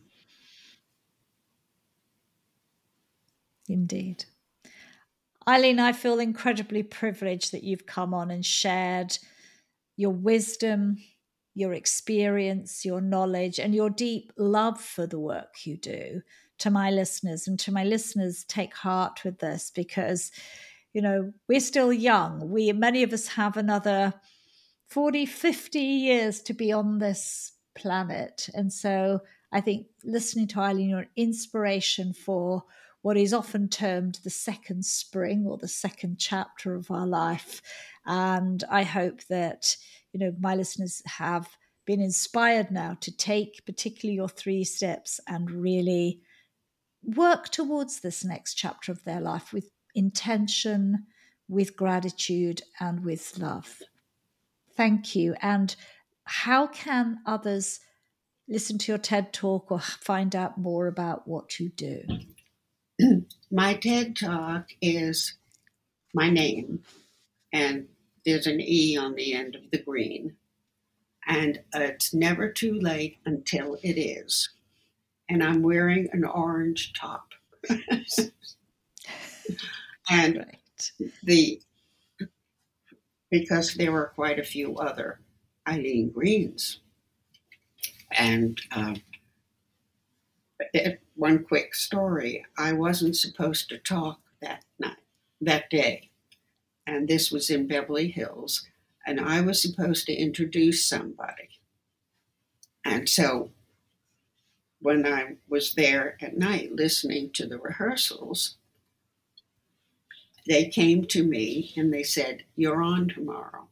Indeed. 3.68 4.24
Eileen, 5.46 5.78
I 5.78 5.92
feel 5.92 6.18
incredibly 6.18 6.82
privileged 6.82 7.52
that 7.52 7.64
you've 7.64 7.86
come 7.86 8.14
on 8.14 8.30
and 8.30 8.44
shared 8.44 9.18
your 9.96 10.12
wisdom, 10.12 10.98
your 11.54 11.72
experience, 11.72 12.84
your 12.84 13.00
knowledge, 13.00 13.58
and 13.58 13.74
your 13.74 13.90
deep 13.90 14.32
love 14.36 14.80
for 14.80 15.06
the 15.06 15.18
work 15.18 15.64
you 15.64 15.76
do 15.76 16.22
to 16.58 16.70
my 16.70 16.90
listeners. 16.90 17.46
And 17.46 17.58
to 17.60 17.72
my 17.72 17.84
listeners, 17.84 18.44
take 18.44 18.74
heart 18.74 19.24
with 19.24 19.38
this 19.38 19.70
because, 19.74 20.32
you 20.92 21.00
know, 21.00 21.32
we're 21.48 21.60
still 21.60 21.92
young. 21.92 22.50
We, 22.50 22.72
many 22.72 23.02
of 23.02 23.12
us 23.12 23.28
have 23.28 23.56
another 23.56 24.14
40, 24.88 25.26
50 25.26 25.80
years 25.80 26.42
to 26.42 26.54
be 26.54 26.72
on 26.72 26.98
this 26.98 27.52
planet. 27.76 28.48
And 28.54 28.72
so 28.72 29.20
I 29.52 29.60
think 29.60 29.86
listening 30.04 30.48
to 30.48 30.60
Eileen, 30.60 30.90
you're 30.90 31.00
an 31.00 31.08
inspiration 31.16 32.12
for 32.12 32.64
what 33.02 33.16
is 33.16 33.34
often 33.34 33.68
termed 33.68 34.18
the 34.24 34.30
second 34.30 34.84
spring 34.84 35.44
or 35.46 35.58
the 35.58 35.68
second 35.68 36.18
chapter 36.18 36.74
of 36.74 36.90
our 36.90 37.06
life. 37.06 37.60
And 38.06 38.64
I 38.70 38.82
hope 38.82 39.22
that, 39.28 39.76
you 40.14 40.20
know, 40.20 40.34
my 40.38 40.54
listeners 40.54 41.02
have 41.06 41.48
been 41.84 42.00
inspired 42.00 42.70
now 42.70 42.96
to 43.00 43.14
take 43.14 43.66
particularly 43.66 44.14
your 44.14 44.28
three 44.28 44.62
steps 44.62 45.20
and 45.26 45.50
really 45.50 46.20
work 47.02 47.48
towards 47.48 48.00
this 48.00 48.24
next 48.24 48.54
chapter 48.54 48.92
of 48.92 49.02
their 49.02 49.20
life 49.20 49.52
with 49.52 49.70
intention, 49.94 51.06
with 51.48 51.76
gratitude, 51.76 52.62
and 52.78 53.04
with 53.04 53.36
love. 53.38 53.82
Thank 54.76 55.16
you. 55.16 55.34
And 55.42 55.74
how 56.22 56.68
can 56.68 57.18
others 57.26 57.80
listen 58.48 58.78
to 58.78 58.92
your 58.92 58.98
TED 58.98 59.32
talk 59.32 59.72
or 59.72 59.80
find 59.80 60.36
out 60.36 60.56
more 60.56 60.86
about 60.86 61.26
what 61.26 61.58
you 61.58 61.70
do? 61.70 62.04
my 63.50 63.74
TED 63.74 64.14
talk 64.16 64.68
is 64.80 65.34
my 66.14 66.30
name, 66.30 66.84
and 67.52 67.88
there's 68.24 68.46
an 68.46 68.60
E 68.60 68.96
on 68.96 69.14
the 69.14 69.34
end 69.34 69.54
of 69.54 69.70
the 69.70 69.78
green. 69.78 70.36
And 71.26 71.60
it's 71.74 72.12
never 72.12 72.50
too 72.50 72.78
late 72.80 73.16
until 73.24 73.78
it 73.82 73.98
is. 73.98 74.50
And 75.28 75.42
I'm 75.42 75.62
wearing 75.62 76.08
an 76.12 76.24
orange 76.24 76.92
top. 76.92 77.28
and 80.10 80.36
right. 80.38 80.90
the 81.22 81.60
because 83.30 83.74
there 83.74 83.90
were 83.90 84.12
quite 84.14 84.38
a 84.38 84.44
few 84.44 84.76
other 84.76 85.18
Eileen 85.66 86.10
Greens. 86.10 86.80
And 88.12 88.60
uh, 88.70 88.94
it, 90.72 91.00
one 91.16 91.42
quick 91.42 91.74
story 91.74 92.44
I 92.56 92.74
wasn't 92.74 93.16
supposed 93.16 93.68
to 93.70 93.78
talk 93.78 94.20
that 94.40 94.64
night, 94.78 94.98
that 95.40 95.68
day. 95.70 96.10
And 96.86 97.08
this 97.08 97.30
was 97.30 97.50
in 97.50 97.66
Beverly 97.66 98.10
Hills. 98.10 98.66
And 99.06 99.20
I 99.20 99.40
was 99.40 99.60
supposed 99.60 100.06
to 100.06 100.14
introduce 100.14 100.86
somebody. 100.86 101.48
And 102.84 103.08
so 103.08 103.50
when 104.80 105.06
I 105.06 105.36
was 105.48 105.74
there 105.74 106.18
at 106.20 106.36
night 106.36 106.72
listening 106.72 107.30
to 107.32 107.46
the 107.46 107.58
rehearsals, 107.58 108.56
they 110.46 110.66
came 110.66 111.06
to 111.06 111.24
me 111.24 111.72
and 111.76 111.92
they 111.92 112.02
said, 112.02 112.44
You're 112.54 112.82
on 112.82 113.08
tomorrow. 113.08 113.68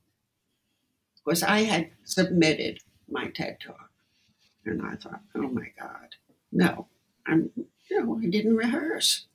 Because 1.23 1.43
I 1.43 1.61
had 1.61 1.91
submitted 2.05 2.81
my 3.11 3.29
TED 3.29 3.59
talk. 3.61 3.91
And 4.65 4.81
I 4.81 4.95
thought, 4.95 5.21
Oh 5.35 5.49
my 5.49 5.69
God, 5.79 6.17
no, 6.51 6.87
I'm, 7.27 7.51
you 7.91 8.01
know, 8.03 8.19
I 8.23 8.27
didn't 8.27 8.57
rehearse. 8.57 9.27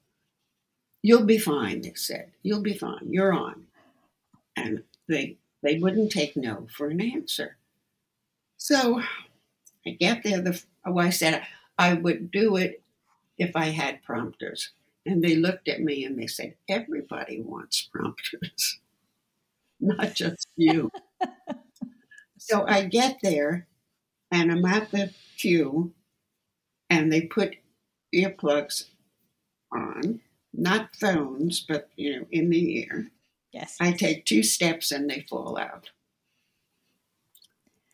You'll 1.03 1.25
be 1.25 1.37
fine, 1.37 1.81
they 1.81 1.93
said. 1.93 2.31
You'll 2.41 2.63
be 2.63 2.73
fine. 2.73 3.07
You're 3.11 3.33
on. 3.33 3.66
And 4.57 4.83
they 5.07 5.37
they 5.63 5.79
wouldn't 5.79 6.11
take 6.11 6.37
no 6.37 6.67
for 6.75 6.89
an 6.89 7.01
answer. 7.01 7.57
So 8.57 9.01
I 9.85 9.91
get 9.91 10.23
there. 10.23 10.41
The 10.41 10.61
oh, 10.85 10.97
I 10.99 11.09
said 11.11 11.45
I 11.77 11.93
would 11.93 12.31
do 12.31 12.57
it 12.57 12.83
if 13.37 13.55
I 13.55 13.67
had 13.67 14.03
prompters. 14.03 14.71
And 15.05 15.23
they 15.23 15.35
looked 15.35 15.67
at 15.69 15.81
me 15.81 16.05
and 16.05 16.19
they 16.19 16.27
said, 16.27 16.55
Everybody 16.69 17.41
wants 17.41 17.89
prompters, 17.93 18.79
not 19.79 20.15
just 20.15 20.47
you. 20.55 20.91
so 22.37 22.65
I 22.67 22.83
get 22.85 23.19
there 23.23 23.67
and 24.31 24.51
I'm 24.51 24.65
at 24.65 24.91
the 24.91 25.13
queue 25.37 25.93
and 26.89 27.11
they 27.11 27.21
put 27.21 27.57
earplugs 28.13 28.85
on, 29.71 30.21
not 30.53 30.95
phones, 30.95 31.61
but 31.61 31.89
you 31.95 32.19
know, 32.19 32.27
in 32.31 32.49
the 32.49 32.79
ear. 32.81 33.11
Yes. 33.57 33.75
I 33.79 33.91
take 33.91 34.25
two 34.25 34.43
steps 34.43 34.91
and 34.91 35.09
they 35.09 35.25
fall 35.27 35.57
out. 35.57 35.89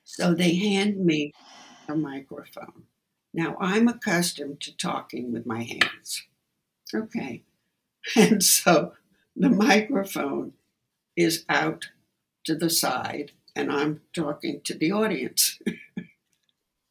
So 0.03 0.33
they 0.33 0.55
hand 0.55 0.97
me 0.97 1.31
a 1.87 1.95
microphone. 1.95 2.83
Now 3.33 3.55
I'm 3.61 3.87
accustomed 3.87 4.59
to 4.61 4.75
talking 4.75 5.31
with 5.31 5.45
my 5.45 5.63
hands. 5.63 6.23
Okay. 6.93 7.43
And 8.17 8.43
so 8.43 8.95
the 9.33 9.49
microphone 9.49 10.51
is 11.15 11.45
out 11.47 11.85
to 12.43 12.53
the 12.53 12.69
side 12.69 13.31
and 13.55 13.71
I'm 13.71 14.01
talking 14.11 14.59
to 14.65 14.73
the 14.77 14.91
audience. 14.91 15.59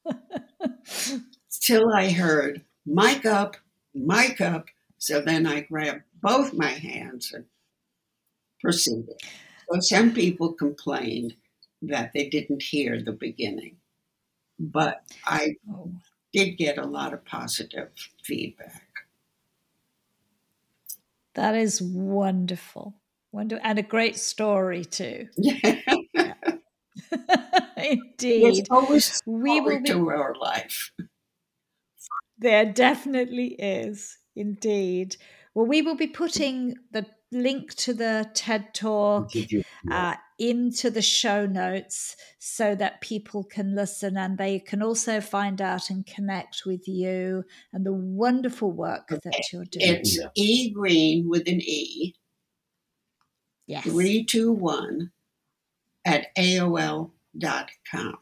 Till 1.61 1.93
I 1.93 2.11
heard, 2.11 2.65
mic 2.87 3.27
up, 3.27 3.59
mic 3.95 4.41
up. 4.41 4.69
So 4.97 5.21
then 5.21 5.47
I 5.47 5.61
grabbed 5.61 6.05
both 6.23 6.55
my 6.55 6.71
hands 6.71 7.33
and 7.35 7.45
proceeded. 8.63 9.21
So 9.71 9.81
some 9.81 10.13
people 10.13 10.53
complained 10.53 11.35
that 11.83 12.13
they 12.15 12.29
didn't 12.29 12.63
hear 12.63 13.03
the 13.03 13.13
beginning, 13.13 13.77
but 14.59 15.03
I 15.27 15.57
oh. 15.71 15.91
did 16.33 16.57
get 16.57 16.79
a 16.79 16.87
lot 16.87 17.13
of 17.13 17.25
positive 17.25 17.91
feedback. 18.23 18.87
That 21.35 21.55
is 21.55 21.81
wonderful. 21.81 22.95
Wonderful. 23.33 23.65
And 23.65 23.79
a 23.79 23.83
great 23.83 24.17
story 24.17 24.85
too. 24.85 25.29
Yeah. 26.15 26.35
Indeed. 27.77 28.59
It's 28.59 28.71
always 28.71 29.23
we 29.27 29.61
will 29.61 29.81
be, 29.81 29.89
to 29.91 30.11
our 30.11 30.35
life. 30.41 30.93
There 32.39 32.67
definitely 32.67 33.55
is. 33.59 34.19
Indeed. 34.37 35.17
Well, 35.55 35.67
we 35.67 35.83
will 35.83 35.97
be 35.97 36.07
putting 36.07 36.75
the 36.91 37.07
link 37.33 37.75
to 37.75 37.95
the 37.95 38.31
TED 38.35 38.75
Talk 38.75 39.33
uh, 39.91 40.15
into 40.39 40.91
the 40.91 41.03
show 41.03 41.47
notes 41.47 42.17
so 42.39 42.75
that 42.75 43.01
people 43.01 43.45
can 43.45 43.75
listen 43.75 44.17
and 44.17 44.39
they 44.39 44.59
can 44.59 44.83
also 44.83 45.21
find 45.21 45.61
out 45.61 45.91
and 45.91 46.07
connect 46.07 46.63
with 46.67 46.87
you 46.87 47.45
and 47.73 47.87
the 47.87 47.93
wonderful 47.93 48.71
work 48.71 49.11
okay. 49.11 49.21
that 49.25 49.53
you're 49.53 49.65
doing. 49.65 49.87
It's 49.87 50.19
E 50.35 50.71
Green 50.71 51.29
with 51.29 51.49
an 51.49 51.61
E. 51.61 52.15
Yes. 53.67 53.85
321 53.85 55.11
at 56.05 56.35
AOL.com. 56.37 58.19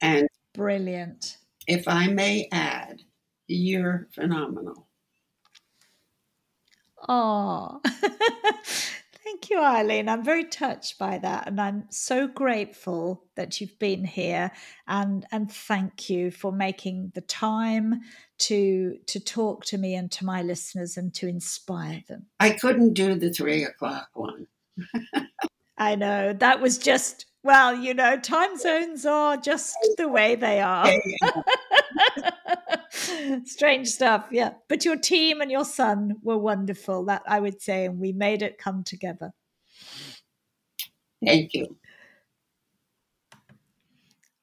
And 0.00 0.28
brilliant. 0.54 1.36
If 1.66 1.88
I 1.88 2.08
may 2.08 2.48
add, 2.52 3.02
you're 3.46 4.08
phenomenal. 4.12 4.85
Oh, 7.08 7.80
thank 7.86 9.50
you, 9.50 9.60
Eileen. 9.60 10.08
I'm 10.08 10.24
very 10.24 10.44
touched 10.44 10.98
by 10.98 11.18
that, 11.18 11.46
and 11.46 11.60
I'm 11.60 11.84
so 11.90 12.26
grateful 12.26 13.24
that 13.36 13.60
you've 13.60 13.78
been 13.78 14.04
here. 14.04 14.50
and 14.88 15.24
And 15.30 15.50
thank 15.50 16.10
you 16.10 16.30
for 16.30 16.52
making 16.52 17.12
the 17.14 17.20
time 17.20 18.00
to 18.38 18.98
to 19.06 19.20
talk 19.20 19.64
to 19.66 19.78
me 19.78 19.94
and 19.94 20.10
to 20.12 20.24
my 20.24 20.42
listeners 20.42 20.96
and 20.96 21.14
to 21.14 21.28
inspire 21.28 22.02
them. 22.08 22.26
I 22.40 22.50
couldn't 22.50 22.94
do 22.94 23.14
the 23.14 23.30
three 23.30 23.64
o'clock 23.64 24.08
one. 24.14 24.46
I 25.78 25.94
know 25.94 26.32
that 26.32 26.60
was 26.60 26.78
just 26.78 27.25
well, 27.46 27.74
you 27.74 27.94
know, 27.94 28.18
time 28.18 28.58
zones 28.58 29.06
are 29.06 29.36
just 29.36 29.76
the 29.96 30.08
way 30.08 30.34
they 30.34 30.60
are. 30.60 30.90
Strange 33.44 33.88
stuff, 33.88 34.26
yeah. 34.30 34.54
But 34.68 34.84
your 34.84 34.96
team 34.96 35.40
and 35.40 35.50
your 35.50 35.64
son 35.64 36.16
were 36.22 36.36
wonderful, 36.38 37.04
that 37.06 37.22
I 37.26 37.40
would 37.40 37.62
say, 37.62 37.84
and 37.86 37.98
we 38.00 38.12
made 38.12 38.42
it 38.42 38.58
come 38.58 38.82
together. 38.84 39.32
Thank 41.24 41.54
you. 41.54 41.76